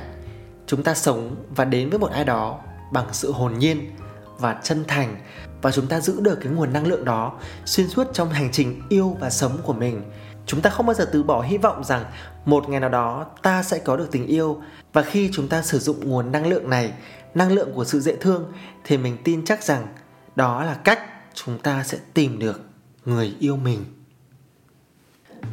chúng 0.68 0.84
ta 0.84 0.94
sống 0.94 1.36
và 1.56 1.66
đến 1.66 1.90
với 1.90 2.00
một 2.00 2.12
ai 2.12 2.24
đó 2.24 2.60
bằng 2.92 3.08
sự 3.12 3.32
hồn 3.32 3.60
nhiên 3.60 3.92
và 4.40 4.60
chân 4.64 4.86
thành 4.88 5.16
và 5.62 5.72
chúng 5.72 5.88
ta 5.88 6.00
giữ 6.00 6.22
được 6.22 6.36
cái 6.42 6.54
nguồn 6.54 6.74
năng 6.74 6.88
lượng 6.88 7.06
đó 7.06 7.40
xuyên 7.66 7.90
suốt 7.90 8.08
trong 8.14 8.30
hành 8.30 8.52
trình 8.52 8.82
yêu 8.90 9.18
và 9.20 9.30
sống 9.30 9.58
của 9.64 9.74
mình. 9.74 10.02
Chúng 10.46 10.62
ta 10.62 10.70
không 10.70 10.86
bao 10.86 10.94
giờ 10.94 11.10
từ 11.12 11.24
bỏ 11.24 11.42
hy 11.42 11.58
vọng 11.58 11.84
rằng 11.84 12.06
một 12.46 12.70
ngày 12.70 12.80
nào 12.80 12.90
đó 12.90 13.26
ta 13.42 13.64
sẽ 13.64 13.80
có 13.80 13.98
được 13.98 14.12
tình 14.12 14.28
yêu. 14.28 14.62
Và 14.94 15.02
khi 15.02 15.30
chúng 15.34 15.48
ta 15.48 15.62
sử 15.62 15.80
dụng 15.80 16.10
nguồn 16.10 16.32
năng 16.32 16.48
lượng 16.48 16.70
này, 16.70 16.94
năng 17.34 17.52
lượng 17.52 17.72
của 17.76 17.86
sự 17.86 18.00
dễ 18.00 18.16
thương, 18.16 18.52
thì 18.84 18.98
mình 18.98 19.18
tin 19.24 19.46
chắc 19.46 19.64
rằng 19.64 19.88
đó 20.36 20.64
là 20.64 20.74
cách 20.74 21.00
chúng 21.34 21.60
ta 21.60 21.84
sẽ 21.84 21.98
tìm 22.14 22.40
được 22.40 22.62
người 23.06 23.36
yêu 23.40 23.56
mình. 23.56 23.86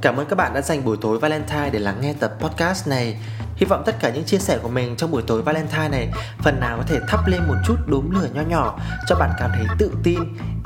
Cảm 0.00 0.16
ơn 0.16 0.26
các 0.26 0.37
bạn 0.37 0.55
đã 0.55 0.61
dành 0.61 0.85
buổi 0.85 0.96
tối 1.00 1.18
Valentine 1.18 1.70
để 1.70 1.78
lắng 1.78 2.00
nghe 2.00 2.14
tập 2.20 2.33
podcast 2.40 2.88
này. 2.88 3.16
Hy 3.57 3.66
vọng 3.66 3.83
tất 3.87 4.00
cả 4.00 4.11
những 4.11 4.24
chia 4.24 4.38
sẻ 4.38 4.59
của 4.62 4.68
mình 4.68 4.96
trong 4.96 5.11
buổi 5.11 5.22
tối 5.22 5.42
Valentine 5.42 5.88
này 5.88 6.09
phần 6.38 6.61
nào 6.61 6.76
có 6.76 6.83
thể 6.87 7.00
thắp 7.09 7.26
lên 7.26 7.40
một 7.48 7.55
chút 7.66 7.76
đốm 7.87 8.11
lửa 8.11 8.28
nho 8.33 8.42
nhỏ 8.42 8.78
cho 9.07 9.16
bạn 9.16 9.31
cảm 9.38 9.50
thấy 9.55 9.66
tự 9.78 9.90
tin, 10.02 10.18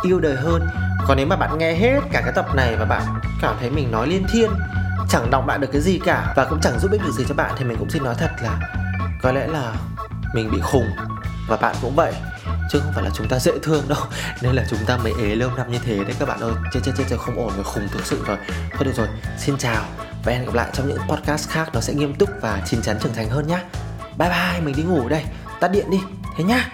yêu 0.02 0.20
đời 0.20 0.36
hơn. 0.36 0.68
Còn 1.06 1.16
nếu 1.16 1.26
mà 1.26 1.36
bạn 1.36 1.58
nghe 1.58 1.74
hết 1.74 2.00
cả 2.12 2.20
cái 2.20 2.32
tập 2.32 2.46
này 2.54 2.76
và 2.76 2.84
bạn 2.84 3.02
cảm 3.42 3.56
thấy 3.60 3.70
mình 3.70 3.90
nói 3.90 4.06
liên 4.06 4.26
thiên, 4.32 4.50
chẳng 5.08 5.30
đọc 5.30 5.46
bạn 5.46 5.60
được 5.60 5.68
cái 5.72 5.80
gì 5.80 6.00
cả 6.04 6.32
và 6.36 6.44
cũng 6.44 6.60
chẳng 6.60 6.78
giúp 6.78 6.92
ích 6.92 7.00
được 7.04 7.12
gì 7.12 7.24
cho 7.28 7.34
bạn 7.34 7.54
thì 7.58 7.64
mình 7.64 7.76
cũng 7.78 7.90
xin 7.90 8.04
nói 8.04 8.14
thật 8.18 8.30
là 8.42 8.58
có 9.22 9.32
lẽ 9.32 9.46
là 9.46 9.72
mình 10.34 10.50
bị 10.52 10.58
khùng 10.62 10.90
và 11.48 11.56
bạn 11.56 11.76
cũng 11.82 11.94
vậy 11.94 12.12
chứ 12.70 12.81
không 12.81 12.92
phải 12.94 13.05
là 13.05 13.11
chúng 13.14 13.29
ta 13.29 13.38
dễ 13.38 13.52
thương 13.62 13.88
đâu. 13.88 13.98
Nên 14.42 14.52
là 14.55 14.64
chúng 14.70 14.79
ta 14.87 14.96
mới 14.96 15.12
ế 15.22 15.35
lâu 15.35 15.50
năm 15.57 15.72
như 15.72 15.79
thế 15.85 15.96
đấy 15.96 16.14
các 16.18 16.29
bạn 16.29 16.40
ơi. 16.40 16.52
Chết 16.72 16.81
chết 16.85 16.92
chết 16.98 17.05
chết, 17.11 17.16
không 17.18 17.37
ổn 17.37 17.52
rồi, 17.57 17.64
khùng 17.64 17.88
thực 17.88 18.07
sự 18.07 18.24
rồi. 18.26 18.37
Thôi 18.72 18.85
được 18.85 18.92
rồi, 18.96 19.09
xin 19.38 19.59
chào 19.59 19.85
và 20.24 20.33
hẹn 20.33 20.44
gặp 20.44 20.55
lại 20.55 20.70
trong 20.72 20.88
những 20.88 20.98
podcast 21.09 21.48
khác 21.48 21.70
nó 21.74 21.81
sẽ 21.81 21.94
nghiêm 21.94 22.14
túc 22.14 22.29
và 22.40 22.62
chín 22.66 22.83
chắn 22.83 22.96
trưởng 23.02 23.14
thành 23.14 23.29
hơn 23.29 23.46
nhá. 23.46 23.62
Bye 24.18 24.29
bye, 24.29 24.61
mình 24.61 24.76
đi 24.76 24.83
ngủ 24.83 25.09
đây. 25.09 25.24
Tắt 25.61 25.68
điện 25.68 25.90
đi, 25.90 25.98
thế 26.37 26.44
nhá. 26.44 26.70